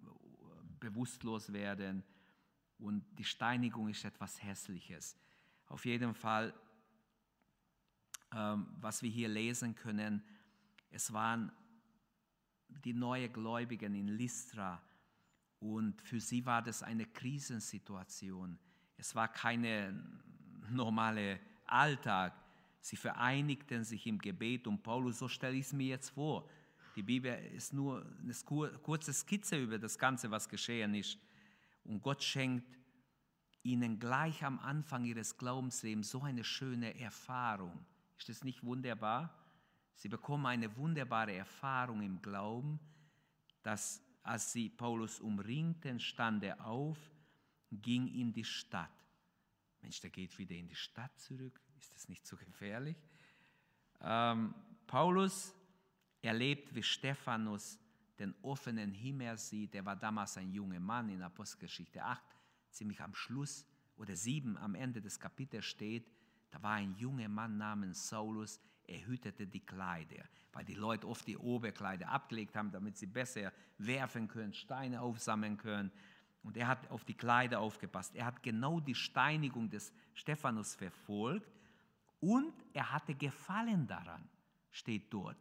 bewusstlos 0.78 1.52
werden. 1.52 2.04
Und 2.78 3.04
die 3.18 3.24
Steinigung 3.24 3.88
ist 3.88 4.04
etwas 4.04 4.42
Hässliches. 4.42 5.16
Auf 5.68 5.84
jeden 5.84 6.14
Fall, 6.14 6.54
ähm, 8.32 8.68
was 8.80 9.02
wir 9.02 9.10
hier 9.10 9.28
lesen 9.28 9.74
können, 9.74 10.22
es 10.90 11.12
waren 11.12 11.50
die 12.84 12.92
neuen 12.92 13.32
Gläubigen 13.32 13.94
in 13.94 14.08
Lystra 14.08 14.80
und 15.58 16.00
für 16.02 16.20
sie 16.20 16.44
war 16.44 16.62
das 16.62 16.82
eine 16.82 17.06
Krisensituation. 17.06 18.58
Es 18.96 19.14
war 19.14 19.28
keine 19.28 20.02
normale 20.70 21.40
Alltag. 21.66 22.32
Sie 22.80 22.96
vereinigten 22.96 23.84
sich 23.84 24.06
im 24.06 24.18
Gebet 24.18 24.66
und 24.66 24.82
Paulus, 24.82 25.18
so 25.18 25.28
stelle 25.28 25.56
ich 25.56 25.66
es 25.66 25.72
mir 25.72 25.88
jetzt 25.88 26.10
vor. 26.10 26.48
Die 26.94 27.02
Bibel 27.02 27.34
ist 27.54 27.72
nur 27.72 28.06
eine 28.22 28.32
kurze 28.82 29.12
Skizze 29.12 29.56
über 29.56 29.78
das 29.78 29.98
Ganze, 29.98 30.30
was 30.30 30.48
geschehen 30.48 30.94
ist. 30.94 31.18
Und 31.84 32.02
Gott 32.02 32.22
schenkt 32.22 32.78
ihnen 33.62 33.98
gleich 33.98 34.44
am 34.44 34.58
Anfang 34.60 35.04
ihres 35.04 35.36
Glaubenslebens 35.36 36.10
so 36.10 36.22
eine 36.22 36.44
schöne 36.44 36.98
Erfahrung. 36.98 37.84
Ist 38.18 38.28
das 38.28 38.44
nicht 38.44 38.64
wunderbar? 38.64 39.34
Sie 39.94 40.08
bekommen 40.08 40.46
eine 40.46 40.74
wunderbare 40.76 41.34
Erfahrung 41.34 42.02
im 42.02 42.22
Glauben, 42.22 42.78
dass 43.62 44.02
als 44.22 44.52
sie 44.52 44.68
Paulus 44.68 45.20
umringten, 45.20 46.00
stand 46.00 46.42
er 46.42 46.66
auf, 46.66 46.98
ging 47.70 48.08
in 48.08 48.32
die 48.32 48.44
Stadt. 48.44 48.90
Mensch, 49.82 50.00
der 50.00 50.10
geht 50.10 50.36
wieder 50.38 50.54
in 50.54 50.68
die 50.68 50.74
Stadt 50.74 51.18
zurück. 51.18 51.60
Ist 51.78 51.94
das 51.94 52.08
nicht 52.08 52.26
so 52.26 52.36
gefährlich? 52.36 52.96
Ähm, 54.00 54.54
Paulus 54.86 55.54
erlebt, 56.22 56.74
wie 56.74 56.82
Stephanus 56.82 57.78
den 58.18 58.34
offenen 58.42 58.92
Himmel 58.92 59.36
sieht. 59.36 59.74
Er 59.74 59.84
war 59.84 59.96
damals 59.96 60.36
ein 60.38 60.50
junger 60.52 60.80
Mann 60.80 61.08
in 61.08 61.22
Apostelgeschichte 61.22 62.02
8, 62.02 62.22
ziemlich 62.70 63.00
am 63.00 63.14
Schluss 63.14 63.66
oder 63.96 64.16
7 64.16 64.56
am 64.56 64.74
Ende 64.74 65.00
des 65.00 65.18
Kapitels 65.18 65.66
steht, 65.66 66.10
da 66.50 66.62
war 66.62 66.74
ein 66.74 66.94
junger 66.96 67.28
Mann 67.28 67.56
namens 67.56 68.08
Saulus, 68.08 68.60
er 68.86 69.04
hütete 69.06 69.46
die 69.46 69.64
Kleider, 69.64 70.24
weil 70.52 70.64
die 70.64 70.74
Leute 70.74 71.08
oft 71.08 71.26
die 71.26 71.36
Oberkleider 71.36 72.08
abgelegt 72.08 72.56
haben, 72.56 72.70
damit 72.70 72.96
sie 72.96 73.06
besser 73.06 73.52
werfen 73.78 74.28
können, 74.28 74.54
Steine 74.54 75.00
aufsammeln 75.00 75.56
können. 75.56 75.90
Und 76.46 76.56
er 76.56 76.68
hat 76.68 76.88
auf 76.92 77.04
die 77.04 77.14
Kleider 77.14 77.58
aufgepasst. 77.58 78.14
Er 78.14 78.24
hat 78.24 78.40
genau 78.40 78.78
die 78.78 78.94
Steinigung 78.94 79.68
des 79.68 79.92
Stephanus 80.14 80.76
verfolgt 80.76 81.50
und 82.20 82.54
er 82.72 82.92
hatte 82.92 83.16
Gefallen 83.16 83.84
daran, 83.88 84.28
steht 84.70 85.12
dort. 85.12 85.36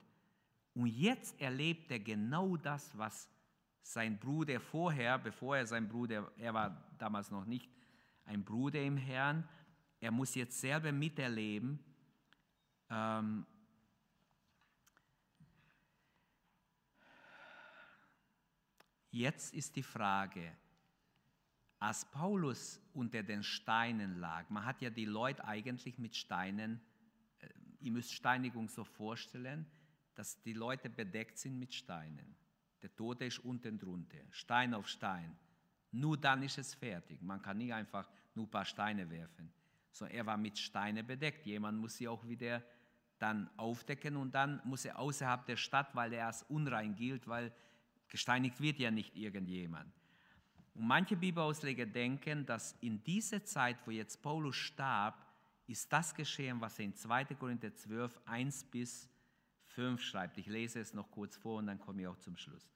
Und 0.74 0.88
jetzt 0.88 1.40
erlebt 1.40 1.92
er 1.92 2.00
genau 2.00 2.58
das, 2.58 2.98
was 2.98 3.30
sein 3.84 4.18
Bruder 4.18 4.60
vorher, 4.60 5.20
bevor 5.20 5.58
er 5.58 5.68
sein 5.68 5.88
Bruder, 5.88 6.32
er 6.40 6.56
war 6.56 6.76
damals 6.98 7.30
noch 7.30 7.46
nicht 7.46 7.70
ein 8.26 8.44
Bruder 8.44 8.82
im 8.82 8.98
Herrn, 8.98 9.48
er 10.00 10.10
muss 10.10 10.34
jetzt 10.34 10.60
selber 10.60 10.92
miterleben, 10.92 11.80
ähm, 12.90 13.46
jetzt 19.12 19.54
ist 19.54 19.76
die 19.76 19.84
Frage, 19.84 20.52
als 21.86 22.04
Paulus 22.06 22.82
unter 22.96 23.22
den 23.22 23.44
Steinen 23.44 24.20
lag, 24.20 24.50
man 24.50 24.66
hat 24.66 24.82
ja 24.82 24.90
die 24.90 25.06
Leute 25.06 25.46
eigentlich 25.46 26.00
mit 26.00 26.16
Steinen, 26.16 26.82
äh, 27.40 27.48
ihr 27.80 27.92
müsst 27.92 28.12
Steinigung 28.12 28.68
so 28.68 28.84
vorstellen, 28.84 29.68
dass 30.16 30.42
die 30.42 30.54
Leute 30.54 30.90
bedeckt 30.90 31.38
sind 31.38 31.60
mit 31.60 31.76
Steinen. 31.76 32.36
Der 32.82 32.96
Tote 32.96 33.26
ist 33.26 33.38
unten 33.38 33.78
drunter, 33.78 34.18
Stein 34.32 34.74
auf 34.74 34.88
Stein. 34.88 35.38
Nur 35.92 36.18
dann 36.18 36.42
ist 36.42 36.58
es 36.58 36.74
fertig. 36.74 37.22
Man 37.22 37.40
kann 37.40 37.60
nicht 37.60 37.72
einfach 37.72 38.10
nur 38.34 38.48
ein 38.48 38.52
paar 38.52 38.66
Steine 38.66 39.08
werfen. 39.08 39.54
So, 39.92 40.06
er 40.06 40.26
war 40.26 40.38
mit 40.38 40.58
Steinen 40.58 41.06
bedeckt. 41.06 41.46
Jemand 41.46 41.78
muss 41.78 41.98
sie 41.98 42.08
auch 42.08 42.28
wieder 42.28 42.64
dann 43.20 43.48
aufdecken 43.58 44.18
und 44.18 44.34
dann 44.34 44.60
muss 44.66 44.86
er 44.86 44.98
außerhalb 44.98 45.46
der 45.46 45.56
Stadt, 45.56 45.94
weil 45.94 46.14
er 46.14 46.28
als 46.28 46.42
unrein 46.44 46.96
gilt, 46.96 47.28
weil 47.28 47.54
gesteinigt 48.08 48.60
wird 48.60 48.80
ja 48.80 48.90
nicht 48.90 49.16
irgendjemand. 49.16 49.94
Und 50.76 50.88
manche 50.88 51.16
Bibelausleger 51.16 51.86
denken, 51.86 52.46
dass 52.46 52.76
in 52.82 53.04
dieser 53.04 53.44
Zeit, 53.44 53.78
wo 53.86 53.92
jetzt 53.92 54.22
Paulus 54.22 54.56
starb, 54.56 55.26
ist 55.68 55.92
das 55.92 56.14
geschehen, 56.14 56.62
was 56.62 56.78
er 56.78 56.86
in 56.86 56.96
2. 56.96 57.26
Korinther 57.36 57.74
12, 57.74 58.20
1 58.26 58.66
bis 58.66 59.10
5 59.68 60.02
schreibt. 60.02 60.38
Ich 60.38 60.48
lese 60.48 60.80
es 60.80 60.94
noch 60.94 61.10
kurz 61.10 61.38
vor 61.38 61.58
und 61.60 61.68
dann 61.68 61.80
komme 61.80 62.02
ich 62.02 62.08
auch 62.08 62.20
zum 62.20 62.38
Schluss. 62.38 62.70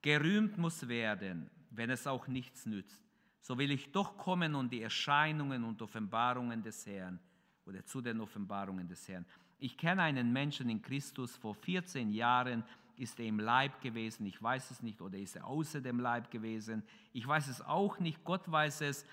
gerühmt 0.00 0.58
muss 0.58 0.86
werden, 0.86 1.50
wenn 1.70 1.90
es 1.90 2.06
auch 2.06 2.26
nichts 2.28 2.66
nützt. 2.66 3.02
So 3.40 3.58
will 3.58 3.70
ich 3.70 3.90
doch 3.90 4.16
kommen 4.16 4.54
und 4.54 4.70
die 4.70 4.82
Erscheinungen 4.82 5.64
und 5.64 5.80
Offenbarungen 5.82 6.62
des 6.62 6.86
Herrn 6.86 7.18
oder 7.66 7.84
zu 7.84 8.00
den 8.00 8.20
Offenbarungen 8.20 8.86
des 8.86 9.08
Herrn. 9.08 9.26
Ich 9.58 9.76
kenne 9.76 10.02
einen 10.02 10.32
Menschen 10.32 10.68
in 10.68 10.82
Christus, 10.82 11.36
vor 11.36 11.54
14 11.54 12.10
Jahren 12.12 12.64
ist 12.98 13.18
er 13.20 13.26
im 13.26 13.40
Leib 13.40 13.80
gewesen, 13.80 14.26
ich 14.26 14.42
weiß 14.42 14.70
es 14.70 14.82
nicht, 14.82 15.00
oder 15.00 15.18
ist 15.18 15.36
er 15.36 15.46
außer 15.46 15.80
dem 15.80 16.00
Leib 16.00 16.30
gewesen, 16.30 16.82
ich 17.12 17.26
weiß 17.26 17.48
es 17.48 17.60
auch 17.60 17.98
nicht, 17.98 18.24
Gott 18.24 18.50
weiß 18.50 18.82
es. 18.82 19.04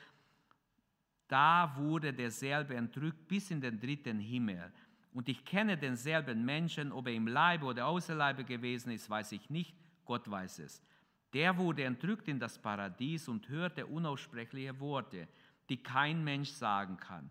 Da 1.27 1.73
wurde 1.77 2.13
derselbe 2.13 2.75
entrückt 2.75 3.27
bis 3.27 3.51
in 3.51 3.61
den 3.61 3.79
dritten 3.79 4.19
Himmel. 4.19 4.71
Und 5.13 5.29
ich 5.29 5.43
kenne 5.43 5.77
denselben 5.77 6.45
Menschen, 6.45 6.91
ob 6.91 7.07
er 7.07 7.13
im 7.13 7.27
Leibe 7.27 7.65
oder 7.65 7.85
außer 7.87 8.15
Leibe 8.15 8.43
gewesen 8.43 8.91
ist, 8.91 9.09
weiß 9.09 9.31
ich 9.33 9.49
nicht, 9.49 9.75
Gott 10.05 10.29
weiß 10.29 10.59
es. 10.59 10.81
Der 11.33 11.57
wurde 11.57 11.83
entrückt 11.83 12.27
in 12.27 12.39
das 12.39 12.57
Paradies 12.57 13.27
und 13.27 13.47
hörte 13.47 13.85
unaussprechliche 13.85 14.77
Worte, 14.79 15.27
die 15.69 15.81
kein 15.81 16.23
Mensch 16.23 16.49
sagen 16.49 16.97
kann. 16.97 17.29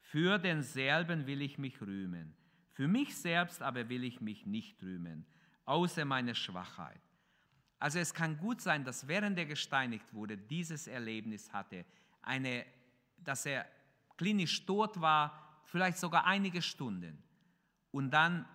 Für 0.00 0.38
denselben 0.38 1.26
will 1.26 1.42
ich 1.42 1.58
mich 1.58 1.80
rühmen. 1.80 2.34
Für 2.72 2.88
mich 2.88 3.16
selbst 3.16 3.62
aber 3.62 3.88
will 3.88 4.04
ich 4.04 4.20
mich 4.20 4.46
nicht 4.46 4.82
rühmen, 4.82 5.26
außer 5.64 6.04
meine 6.04 6.34
Schwachheit. 6.34 7.00
Also 7.78 7.98
es 7.98 8.14
kann 8.14 8.38
gut 8.38 8.60
sein, 8.60 8.84
dass 8.84 9.06
während 9.08 9.38
er 9.38 9.46
gesteinigt 9.46 10.12
wurde, 10.14 10.38
dieses 10.38 10.86
Erlebnis 10.86 11.52
hatte, 11.52 11.84
eine, 12.22 12.64
dass 13.18 13.46
er 13.46 13.66
klinisch 14.16 14.64
tot 14.64 15.00
war, 15.00 15.60
vielleicht 15.64 15.98
sogar 15.98 16.24
einige 16.26 16.62
Stunden. 16.62 17.22
Und 17.90 18.10
dann, 18.10 18.46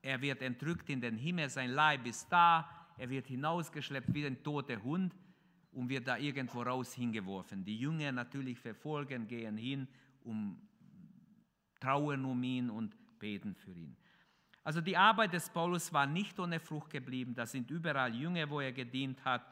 er 0.00 0.20
wird 0.20 0.42
entrückt 0.42 0.88
in 0.90 1.00
den 1.00 1.16
Himmel, 1.16 1.50
sein 1.50 1.70
Leib 1.70 2.06
ist 2.06 2.28
da, 2.30 2.68
er 2.96 3.10
wird 3.10 3.26
hinausgeschleppt 3.26 4.12
wie 4.14 4.26
ein 4.26 4.42
toter 4.42 4.82
Hund 4.82 5.14
und 5.72 5.88
wird 5.88 6.08
da 6.08 6.16
irgendwo 6.16 6.62
raus 6.62 6.94
hingeworfen. 6.94 7.64
Die 7.64 7.78
Jünger 7.78 8.10
natürlich 8.10 8.58
verfolgen, 8.58 9.28
gehen 9.28 9.56
hin, 9.56 9.86
um, 10.24 10.60
trauern 11.80 12.24
um 12.24 12.42
ihn 12.42 12.70
und 12.70 12.96
beten 13.18 13.54
für 13.54 13.72
ihn. 13.72 13.96
Also 14.64 14.80
die 14.80 14.96
Arbeit 14.96 15.32
des 15.32 15.48
Paulus 15.48 15.92
war 15.92 16.06
nicht 16.06 16.38
ohne 16.38 16.60
Frucht 16.60 16.90
geblieben. 16.90 17.34
Da 17.34 17.46
sind 17.46 17.70
überall 17.70 18.14
Jünger, 18.14 18.48
wo 18.50 18.60
er 18.60 18.72
gedient 18.72 19.24
hat. 19.24 19.46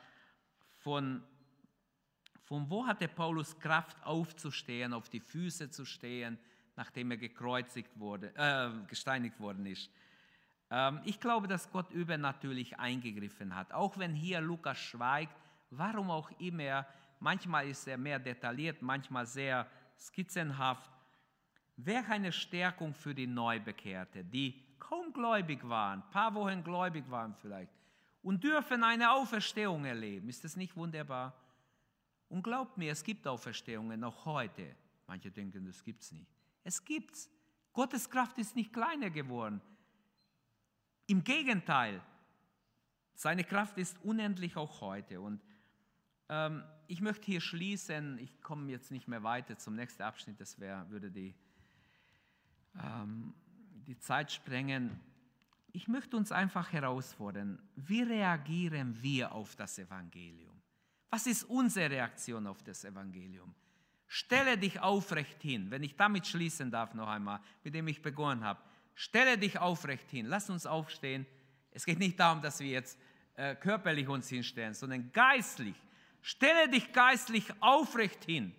Von, 0.78 1.22
von 2.44 2.68
wo 2.68 2.86
hatte 2.86 3.08
Paulus 3.08 3.58
Kraft 3.58 3.96
aufzustehen, 4.04 4.92
auf 4.92 5.08
die 5.08 5.20
Füße 5.20 5.70
zu 5.70 5.84
stehen, 5.84 6.38
nachdem 6.76 7.10
er 7.12 7.16
gekreuzigt 7.16 7.98
wurde, 7.98 8.32
äh, 8.36 8.70
gesteinigt 8.86 9.40
worden 9.40 9.66
ist? 9.66 9.90
Ähm, 10.70 11.00
ich 11.04 11.20
glaube, 11.20 11.48
dass 11.48 11.70
Gott 11.70 11.90
übernatürlich 11.90 12.78
eingegriffen 12.78 13.54
hat. 13.54 13.72
Auch 13.72 13.98
wenn 13.98 14.14
hier 14.14 14.40
Lukas 14.40 14.78
schweigt, 14.78 15.36
warum 15.70 16.10
auch 16.10 16.30
immer, 16.38 16.86
manchmal 17.20 17.68
ist 17.68 17.86
er 17.88 17.98
mehr 17.98 18.18
detailliert, 18.18 18.82
manchmal 18.82 19.26
sehr 19.26 19.66
skizzenhaft, 19.98 20.90
wäre 21.76 22.06
eine 22.12 22.32
Stärkung 22.32 22.94
für 22.94 23.14
die 23.14 23.26
Neubekehrte, 23.26 24.24
die 24.24 24.65
kaum 24.88 25.12
gläubig 25.12 25.66
waren, 25.68 26.02
ein 26.02 26.10
paar 26.10 26.34
Wochen 26.34 26.62
gläubig 26.62 27.08
waren 27.10 27.34
vielleicht 27.34 27.72
und 28.22 28.42
dürfen 28.42 28.82
eine 28.82 29.12
Auferstehung 29.12 29.84
erleben. 29.84 30.28
Ist 30.28 30.44
das 30.44 30.56
nicht 30.56 30.76
wunderbar? 30.76 31.34
Und 32.28 32.42
glaubt 32.42 32.76
mir, 32.76 32.92
es 32.92 33.04
gibt 33.04 33.26
Auferstehungen 33.26 34.02
auch 34.04 34.24
heute. 34.24 34.74
Manche 35.06 35.30
denken, 35.30 35.64
das 35.64 35.82
gibt 35.84 36.02
es 36.02 36.12
nicht. 36.12 36.30
Es 36.64 36.84
gibt's. 36.84 37.30
Gottes 37.72 38.10
Kraft 38.10 38.38
ist 38.38 38.56
nicht 38.56 38.72
kleiner 38.72 39.10
geworden. 39.10 39.60
Im 41.06 41.22
Gegenteil, 41.22 42.00
seine 43.14 43.44
Kraft 43.44 43.78
ist 43.78 44.02
unendlich 44.02 44.56
auch 44.56 44.80
heute. 44.80 45.20
Und 45.20 45.40
ähm, 46.28 46.64
ich 46.88 47.00
möchte 47.00 47.26
hier 47.26 47.40
schließen. 47.40 48.18
Ich 48.18 48.40
komme 48.42 48.72
jetzt 48.72 48.90
nicht 48.90 49.06
mehr 49.06 49.22
weiter 49.22 49.56
zum 49.56 49.76
nächsten 49.76 50.02
Abschnitt. 50.02 50.40
Das 50.40 50.58
wär, 50.58 50.88
würde 50.90 51.10
die, 51.10 51.34
ähm, 52.82 53.34
die 53.86 53.98
Zeit 53.98 54.32
sprengen. 54.32 55.00
Ich 55.72 55.88
möchte 55.88 56.16
uns 56.16 56.32
einfach 56.32 56.72
herausfordern, 56.72 57.62
wie 57.76 58.02
reagieren 58.02 59.00
wir 59.02 59.32
auf 59.32 59.56
das 59.56 59.78
Evangelium? 59.78 60.60
Was 61.10 61.26
ist 61.26 61.44
unsere 61.44 61.90
Reaktion 61.90 62.46
auf 62.46 62.62
das 62.62 62.84
Evangelium? 62.84 63.54
Stelle 64.08 64.56
dich 64.56 64.80
aufrecht 64.80 65.42
hin, 65.42 65.70
wenn 65.70 65.82
ich 65.82 65.96
damit 65.96 66.26
schließen 66.26 66.70
darf 66.70 66.94
noch 66.94 67.08
einmal, 67.08 67.40
mit 67.64 67.74
dem 67.74 67.88
ich 67.88 68.02
begonnen 68.02 68.44
habe. 68.44 68.60
Stelle 68.94 69.36
dich 69.36 69.58
aufrecht 69.58 70.10
hin. 70.10 70.26
Lass 70.26 70.48
uns 70.48 70.64
aufstehen. 70.64 71.26
Es 71.70 71.84
geht 71.84 71.98
nicht 71.98 72.18
darum, 72.18 72.40
dass 72.40 72.60
wir 72.60 72.68
jetzt 72.68 72.98
äh, 73.34 73.54
körperlich 73.54 74.08
uns 74.08 74.28
hinstellen, 74.28 74.74
sondern 74.74 75.12
geistlich. 75.12 75.74
Stelle 76.22 76.68
dich 76.68 76.92
geistlich 76.92 77.44
aufrecht 77.60 78.24
hin. 78.24 78.54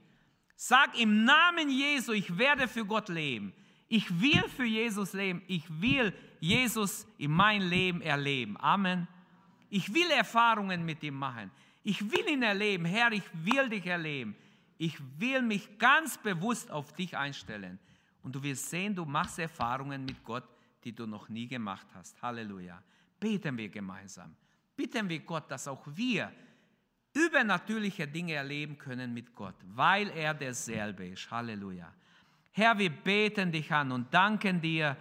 Sag 0.55 0.99
im 0.99 1.25
Namen 1.25 1.69
Jesu, 1.69 2.13
ich 2.13 2.37
werde 2.37 2.67
für 2.67 2.85
Gott 2.85 3.09
leben. 3.09 3.53
Ich 3.87 4.21
will 4.21 4.43
für 4.49 4.65
Jesus 4.65 5.13
leben. 5.13 5.41
Ich 5.47 5.63
will 5.81 6.13
Jesus 6.39 7.07
in 7.17 7.31
mein 7.31 7.61
Leben 7.61 8.01
erleben. 8.01 8.57
Amen. 8.59 9.07
Ich 9.69 9.93
will 9.93 10.09
Erfahrungen 10.11 10.85
mit 10.85 11.03
ihm 11.03 11.15
machen. 11.15 11.51
Ich 11.83 12.11
will 12.11 12.27
ihn 12.27 12.43
erleben. 12.43 12.85
Herr, 12.85 13.11
ich 13.11 13.23
will 13.33 13.69
dich 13.69 13.85
erleben. 13.85 14.35
Ich 14.77 14.97
will 15.17 15.41
mich 15.41 15.77
ganz 15.77 16.17
bewusst 16.17 16.69
auf 16.69 16.93
dich 16.93 17.17
einstellen. 17.17 17.79
Und 18.23 18.35
du 18.35 18.43
wirst 18.43 18.69
sehen, 18.69 18.93
du 18.93 19.05
machst 19.05 19.39
Erfahrungen 19.39 20.03
mit 20.05 20.23
Gott, 20.23 20.43
die 20.83 20.93
du 20.93 21.07
noch 21.07 21.29
nie 21.29 21.47
gemacht 21.47 21.87
hast. 21.93 22.21
Halleluja. 22.21 22.81
Beten 23.19 23.57
wir 23.57 23.69
gemeinsam. 23.69 24.35
Bitten 24.75 25.09
wir 25.09 25.19
Gott, 25.19 25.49
dass 25.49 25.67
auch 25.67 25.83
wir 25.87 26.31
übernatürliche 27.13 28.07
Dinge 28.07 28.33
erleben 28.33 28.77
können 28.77 29.13
mit 29.13 29.33
Gott, 29.33 29.55
weil 29.65 30.09
er 30.09 30.33
derselbe 30.33 31.07
ist. 31.07 31.31
Halleluja. 31.31 31.91
Herr, 32.57 32.75
wir 32.75 32.89
beten 32.89 33.51
dich 33.51 33.71
an 33.71 33.91
und 33.91 34.11
danken 34.11 34.59
dir. 34.59 34.97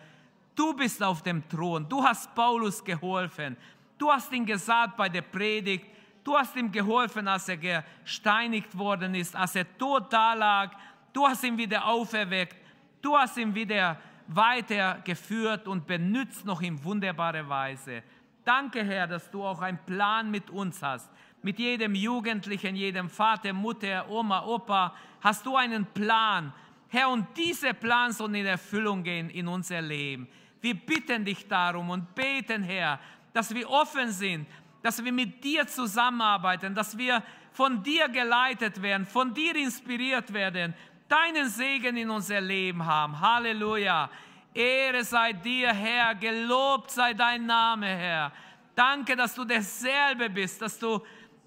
Du 0.54 0.74
bist 0.74 1.02
auf 1.02 1.22
dem 1.22 1.48
Thron. 1.48 1.88
Du 1.88 2.04
hast 2.04 2.34
Paulus 2.34 2.84
geholfen. 2.84 3.56
Du 3.96 4.12
hast 4.12 4.30
ihn 4.30 4.44
gesagt 4.44 4.94
bei 4.94 5.08
der 5.08 5.22
Predigt. 5.22 5.86
Du 6.22 6.36
hast 6.36 6.54
ihm 6.54 6.70
geholfen, 6.70 7.26
als 7.26 7.48
er 7.48 7.56
gesteinigt 7.56 8.76
worden 8.76 9.14
ist, 9.14 9.34
als 9.34 9.54
er 9.54 9.64
tot 9.78 10.12
dalag. 10.12 10.76
Du 11.14 11.26
hast 11.26 11.44
ihn 11.44 11.56
wieder 11.56 11.86
auferweckt. 11.86 12.58
Du 13.00 13.16
hast 13.16 13.38
ihn 13.38 13.54
wieder 13.54 13.98
weitergeführt 14.26 15.66
und 15.66 15.86
benützt 15.86 16.44
noch 16.44 16.60
in 16.60 16.84
wunderbare 16.84 17.48
Weise. 17.48 18.02
Danke, 18.44 18.84
Herr, 18.84 19.06
dass 19.06 19.30
du 19.30 19.42
auch 19.42 19.62
einen 19.62 19.78
Plan 19.86 20.30
mit 20.30 20.50
uns 20.50 20.82
hast. 20.82 21.10
Mit 21.40 21.58
jedem 21.58 21.94
Jugendlichen, 21.94 22.76
jedem 22.76 23.08
Vater, 23.08 23.54
Mutter, 23.54 24.10
Oma, 24.10 24.44
Opa 24.44 24.94
hast 25.22 25.46
du 25.46 25.56
einen 25.56 25.86
Plan. 25.86 26.52
Herr, 26.88 27.08
und 27.08 27.26
dieser 27.36 27.72
Plan 27.72 28.12
soll 28.12 28.36
in 28.36 28.46
Erfüllung 28.46 29.02
gehen 29.02 29.30
in 29.30 29.48
unser 29.48 29.82
Leben. 29.82 30.28
Wir 30.60 30.74
bitten 30.74 31.24
dich 31.24 31.46
darum 31.46 31.90
und 31.90 32.14
beten, 32.14 32.62
Herr, 32.62 33.00
dass 33.32 33.54
wir 33.54 33.68
offen 33.68 34.10
sind, 34.10 34.46
dass 34.82 35.04
wir 35.04 35.12
mit 35.12 35.42
dir 35.42 35.66
zusammenarbeiten, 35.66 36.74
dass 36.74 36.96
wir 36.96 37.22
von 37.52 37.82
dir 37.82 38.08
geleitet 38.08 38.80
werden, 38.80 39.06
von 39.06 39.34
dir 39.34 39.56
inspiriert 39.56 40.32
werden, 40.32 40.74
deinen 41.08 41.48
Segen 41.48 41.96
in 41.96 42.10
unser 42.10 42.40
Leben 42.40 42.84
haben. 42.84 43.18
Halleluja. 43.18 44.10
Ehre 44.54 45.04
sei 45.04 45.32
dir, 45.32 45.72
Herr. 45.72 46.14
Gelobt 46.14 46.90
sei 46.90 47.14
dein 47.14 47.46
Name, 47.46 47.86
Herr. 47.86 48.32
Danke, 48.74 49.16
dass 49.16 49.34
du 49.34 49.44
derselbe 49.44 50.30
bist, 50.30 50.62
dass 50.62 50.78
du 50.78 51.00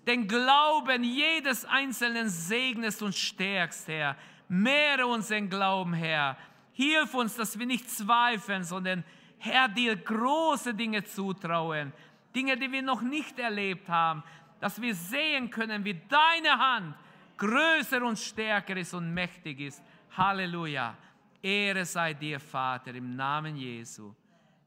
den 0.06 0.28
Glauben 0.28 1.04
jedes 1.04 1.66
Einzelnen 1.66 2.30
segnest 2.30 3.02
und 3.02 3.16
stärkst, 3.16 3.88
Herr. 3.88 4.16
Mehre 4.50 5.08
unseren 5.08 5.50
Glauben, 5.50 5.94
Herr. 5.94 6.36
Hilf 6.74 7.14
uns, 7.14 7.36
dass 7.36 7.58
wir 7.58 7.66
nicht 7.66 7.90
zweifeln, 7.90 8.64
sondern, 8.64 9.04
Herr, 9.38 9.70
dir 9.70 9.96
große 9.96 10.74
Dinge 10.74 11.04
zutrauen. 11.04 11.94
Dinge, 12.36 12.58
die 12.58 12.72
wir 12.72 12.82
noch 12.82 13.02
nicht 13.02 13.40
erlebt 13.40 13.88
haben. 13.88 14.24
Dass 14.60 14.82
wir 14.82 14.94
sehen 14.94 15.50
können, 15.50 15.86
wie 15.86 16.02
deine 16.10 16.58
Hand 16.58 16.96
größer 17.38 18.04
und 18.04 18.20
stärker 18.20 18.76
ist 18.76 18.94
und 18.94 19.14
mächtig 19.14 19.60
ist. 19.62 19.82
Halleluja. 20.18 20.98
Ehre 21.42 21.86
sei 21.86 22.14
dir, 22.14 22.40
Vater, 22.40 22.94
im 22.94 23.16
Namen 23.16 23.56
Jesu. 23.56 24.14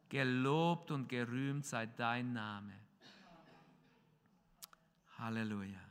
Gelobt 0.08 0.90
und 0.90 1.08
gerühmt 1.08 1.66
sei 1.66 1.86
dein 1.86 2.32
Name. 2.32 2.72
Halleluja. 5.18 5.81